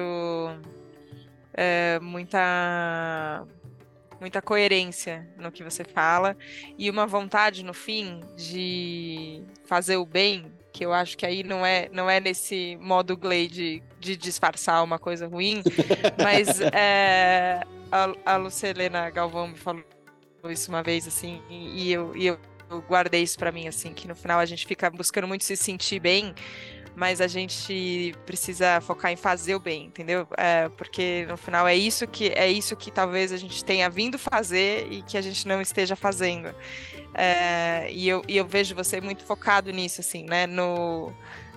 eh, 1.54 2.00
muita 2.02 3.46
muita 4.22 4.42
coerência 4.42 5.28
no 5.36 5.52
que 5.52 5.64
você 5.64 5.84
fala 5.84 6.38
e 6.78 6.90
uma 6.90 7.08
vontade 7.08 7.66
no 7.66 7.74
fim 7.74 8.22
de 8.38 9.44
fazer 9.66 9.98
o 9.98 10.06
bem 10.06 10.46
que 10.72 10.86
eu 10.86 10.94
acho 10.94 11.18
que 11.18 11.26
aí 11.26 11.44
não 11.44 11.66
é, 11.66 11.90
não 11.92 12.10
é 12.10 12.20
nesse 12.20 12.78
modo 12.80 13.18
Glade 13.18 13.84
de 14.00 14.16
disfarçar 14.16 14.84
uma 14.84 14.98
coisa 14.98 15.28
ruim, 15.28 15.62
mas 16.24 16.62
é, 16.62 17.62
a, 17.92 18.14
a 18.26 18.38
Lucelena 18.38 19.10
Galvão 19.10 19.50
me 19.50 19.58
falou 19.58 19.84
isso 20.46 20.70
uma 20.70 20.82
vez, 20.82 21.08
assim, 21.08 21.42
e 21.50 21.92
eu, 21.92 22.16
e 22.16 22.26
eu, 22.28 22.40
eu 22.70 22.82
guardei 22.82 23.22
isso 23.22 23.38
para 23.38 23.52
mim, 23.52 23.68
assim, 23.68 23.94
que 23.94 24.08
no 24.08 24.16
final 24.16 24.40
a 24.40 24.46
gente 24.46 24.66
fica 24.66 24.90
buscando 24.90 25.28
muito 25.28 25.44
se 25.44 25.58
sentir 25.58 26.00
bem, 26.00 26.34
mas 26.96 27.22
a 27.22 27.28
gente 27.28 28.14
precisa 28.26 28.82
focar 28.82 29.12
em 29.12 29.16
fazer 29.16 29.56
o 29.56 29.60
bem, 29.60 29.86
entendeu? 29.86 30.28
É, 30.38 30.70
porque 30.70 31.26
no 31.28 31.38
final 31.38 31.68
é 31.68 31.76
isso 31.76 32.08
que 32.08 32.30
é 32.30 32.50
isso 32.50 32.76
que 32.76 32.92
talvez 32.92 33.32
a 33.32 33.38
gente 33.38 33.64
tenha 33.64 33.89
vindo 33.89 34.20
fazer 34.20 34.88
e 34.92 35.02
que 35.02 35.18
a 35.18 35.22
gente 35.22 35.48
não 35.48 35.62
esteja 35.62 35.96
fazendo. 35.96 36.54
É, 37.14 37.88
e, 37.92 38.08
eu, 38.08 38.24
e 38.28 38.38
eu 38.38 38.46
vejo 38.46 38.76
você 38.76 39.02
muito 39.02 39.24
focado 39.24 39.72
nisso, 39.72 40.02
assim, 40.02 40.24
né? 40.24 40.48
No 40.48 41.14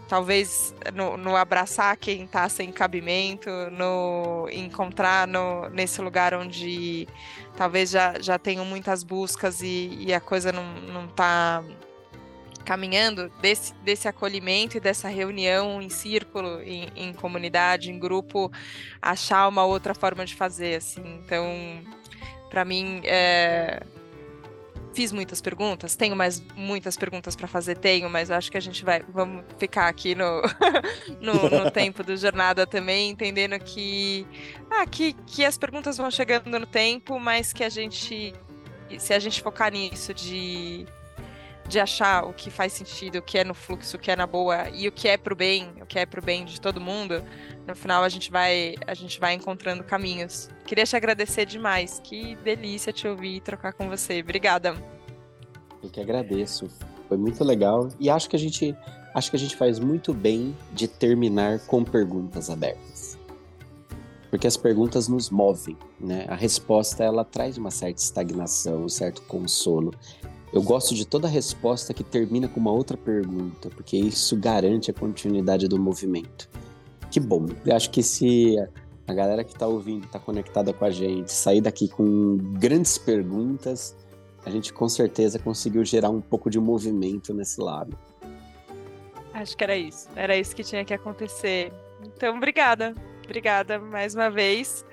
talvez 0.09 0.75
no, 0.95 1.17
no 1.17 1.35
abraçar 1.35 1.97
quem 1.97 2.25
está 2.25 2.49
sem 2.49 2.71
cabimento, 2.71 3.49
no 3.73 4.49
encontrar 4.53 5.27
no, 5.27 5.69
nesse 5.71 6.01
lugar 6.01 6.35
onde 6.35 7.09
talvez 7.57 7.91
já, 7.91 8.21
já 8.21 8.39
tenham 8.39 8.65
muitas 8.65 9.03
buscas 9.03 9.63
e, 9.63 9.97
e 9.99 10.13
a 10.13 10.21
coisa 10.21 10.53
não, 10.53 10.75
não 10.83 11.09
tá 11.09 11.65
caminhando 12.65 13.31
desse, 13.41 13.75
desse 13.75 14.09
acolhimento 14.09 14.77
e 14.77 14.81
dessa 14.81 15.09
reunião 15.09 15.81
em 15.81 15.89
círculo, 15.89 16.61
em, 16.63 16.89
em 16.97 17.13
comunidade, 17.13 17.91
em 17.91 17.99
grupo, 17.99 18.51
achar 19.01 19.47
uma 19.49 19.65
outra 19.65 19.95
forma 19.95 20.25
de 20.25 20.35
fazer, 20.35 20.77
assim. 20.77 21.03
Então, 21.25 21.47
para 22.49 22.65
mim, 22.65 23.03
é... 23.05 23.83
fiz 24.95 25.13
muitas 25.13 25.41
perguntas, 25.41 25.95
tenho 25.95 26.17
mais 26.17 26.43
muitas 26.57 26.97
perguntas 26.97 27.37
para 27.37 27.47
fazer, 27.47 27.77
tenho, 27.77 28.09
mas 28.09 28.31
acho 28.31 28.51
que 28.51 28.57
a 28.57 28.61
gente 28.61 28.85
vai, 28.85 29.03
vamos 29.09 29.45
ficar 29.59 29.89
aqui 29.89 30.15
no, 30.15 30.41
no, 31.21 31.65
no, 31.65 31.71
tempo 31.73 32.03
do 32.03 32.17
jornada 32.17 32.67
também, 32.67 33.11
entendendo 33.11 33.59
que, 33.59 34.27
ah, 34.71 34.87
que, 34.87 35.13
que 35.27 35.45
as 35.45 35.59
perguntas 35.59 35.99
vão 35.99 36.11
chegando 36.11 36.59
no 36.59 36.67
tempo, 36.67 37.21
mas 37.21 37.53
que 37.53 37.63
a 37.63 37.69
gente, 37.69 38.35
se 38.99 39.13
a 39.13 39.19
gente 39.19 39.43
focar 39.43 39.71
nisso 39.71 40.15
de 40.15 40.87
de 41.69 41.81
achar 41.81 42.25
o 42.25 42.33
que 42.33 42.51
faz 42.51 42.73
sentido, 42.73 43.19
o 43.19 43.23
que 43.23 43.39
é 43.39 43.45
no 43.45 43.55
fluxo, 43.55 43.97
o 43.97 44.01
que 44.01 44.11
é 44.11 44.17
na 44.17 44.27
boa 44.27 44.69
e 44.71 44.87
o 44.87 44.93
que 44.93 45.09
é 45.09 45.17
pro 45.17 45.35
bem, 45.35 45.73
o 45.81 45.87
que 45.87 45.99
é 45.99 46.07
pro 46.07 46.23
bem 46.23 46.45
de 46.45 46.61
todo 46.61 46.81
mundo, 46.81 47.25
no 47.67 47.75
final 47.75 48.03
a 48.03 48.09
gente 48.09 48.31
vai 48.31 48.75
a 48.87 48.95
gente 48.95 49.19
vai 49.19 49.35
encontrando 49.35 49.83
caminhos. 49.83 50.51
Queria 50.67 50.85
te 50.85 50.97
agradecer 50.97 51.47
demais. 51.47 52.01
Que 52.03 52.37
delícia 52.37 52.93
te 52.93 53.09
ouvir 53.09 53.37
e 53.37 53.41
trocar 53.41 53.73
com 53.73 53.89
você. 53.89 54.21
Obrigada. 54.21 54.75
Eu 55.83 55.91
que 55.91 56.01
agradeço. 56.01 56.69
Foi 57.09 57.17
muito 57.17 57.43
legal 57.45 57.89
e 57.99 58.09
acho 58.09 58.29
que 58.29 58.37
a 58.37 58.39
gente 58.39 58.77
acho 59.15 59.31
que 59.31 59.37
a 59.37 59.39
gente 59.39 59.57
faz 59.57 59.79
muito 59.79 60.13
bem 60.13 60.57
de 60.73 60.89
terminar 60.89 61.61
com 61.61 61.85
perguntas 61.85 62.51
abertas. 62.51 63.17
Porque 64.29 64.49
as 64.49 64.57
perguntas 64.57 65.07
nos 65.07 65.31
movem, 65.31 65.77
né? 66.01 66.27
A 66.29 66.35
resposta 66.35 67.05
ela 67.05 67.25
traz 67.25 67.57
uma 67.57 67.71
certa 67.71 68.03
estagnação, 68.03 68.85
um 68.85 68.89
certo 68.89 69.23
consolo. 69.23 69.95
Eu 70.55 70.63
gosto 70.63 70.95
de 70.95 71.05
toda 71.05 71.27
resposta 71.27 71.93
que 71.93 72.05
termina 72.05 72.47
com 72.47 72.61
uma 72.61 72.71
outra 72.71 72.97
pergunta, 72.97 73.69
porque 73.71 73.97
isso 73.97 74.37
garante 74.37 74.89
a 74.89 74.95
continuidade 74.95 75.67
do 75.67 75.77
movimento. 75.77 76.49
Que 77.11 77.19
bom. 77.19 77.47
Eu 77.67 77.75
acho 77.75 77.91
que 77.91 78.05
se 78.05 78.55
a 79.05 79.13
galera 79.13 79.43
que 79.43 79.53
está 79.53 79.67
ouvindo, 79.67 80.05
está 80.05 80.21
conectada 80.21 80.73
com 80.73 80.85
a 80.85 80.93
gente, 80.93 81.33
sair 81.33 81.61
daqui 81.61 81.89
com 81.89 82.37
grandes 82.37 82.97
perguntas, 82.97 83.97
a 84.47 84.51
gente 84.51 84.73
com 84.73 84.89
certeza 84.89 85.41
conseguiu 85.41 85.85
gerar 85.85 86.11
um 86.11 86.21
pouco 86.21 86.49
de 86.49 86.61
movimento 86.61 87.35
nesse 87.35 87.61
lado. 87.61 87.99
Acho 89.33 89.57
que 89.57 89.65
era 89.65 89.77
isso. 89.77 90.09
Era 90.15 90.37
isso 90.37 90.55
que 90.55 90.63
tinha 90.63 90.85
que 90.85 90.95
acontecer. 90.95 91.73
Então, 92.01 92.37
obrigada. 92.37 92.95
Obrigada 93.25 93.81
mais 93.81 94.15
uma 94.15 94.31
vez. 94.31 94.87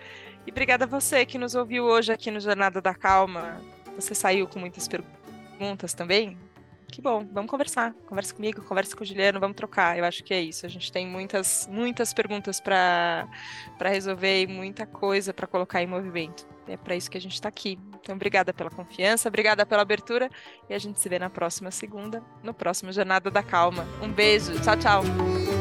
E 0.47 0.49
obrigada 0.49 0.85
a 0.85 0.87
você 0.87 1.23
que 1.23 1.37
nos 1.37 1.53
ouviu 1.53 1.83
hoje 1.83 2.11
aqui 2.11 2.31
no 2.31 2.39
Jornada 2.39 2.81
da 2.81 2.95
Calma. 2.95 3.61
Você 3.95 4.15
saiu 4.15 4.47
com 4.47 4.57
muitas 4.57 4.87
perguntas 4.87 5.20
perguntas 5.61 5.93
também, 5.93 6.35
que 6.87 7.01
bom, 7.01 7.25
vamos 7.31 7.49
conversar. 7.49 7.93
Conversa 8.05 8.33
comigo, 8.33 8.61
conversa 8.63 8.95
com 8.97 9.03
o 9.03 9.07
Juliano, 9.07 9.39
vamos 9.39 9.55
trocar. 9.55 9.97
Eu 9.97 10.03
acho 10.03 10.23
que 10.23 10.33
é 10.33 10.41
isso. 10.41 10.65
A 10.65 10.69
gente 10.69 10.91
tem 10.91 11.07
muitas, 11.07 11.69
muitas 11.71 12.13
perguntas 12.13 12.59
para 12.59 13.29
resolver 13.79 14.41
e 14.41 14.47
muita 14.47 14.85
coisa 14.85 15.33
para 15.33 15.47
colocar 15.47 15.81
em 15.81 15.87
movimento. 15.87 16.45
É 16.67 16.75
para 16.75 16.95
isso 16.95 17.09
que 17.09 17.17
a 17.17 17.21
gente 17.21 17.33
está 17.35 17.47
aqui. 17.47 17.79
Então, 18.01 18.15
obrigada 18.15 18.53
pela 18.53 18.69
confiança, 18.69 19.29
obrigada 19.29 19.65
pela 19.65 19.83
abertura 19.83 20.29
e 20.69 20.73
a 20.73 20.79
gente 20.79 20.99
se 20.99 21.07
vê 21.07 21.17
na 21.17 21.29
próxima 21.29 21.71
segunda, 21.71 22.21
no 22.43 22.53
próximo 22.53 22.91
Jornada 22.91 23.31
da 23.31 23.43
Calma. 23.43 23.85
Um 24.01 24.11
beijo, 24.11 24.59
tchau, 24.61 24.75
tchau. 24.75 25.60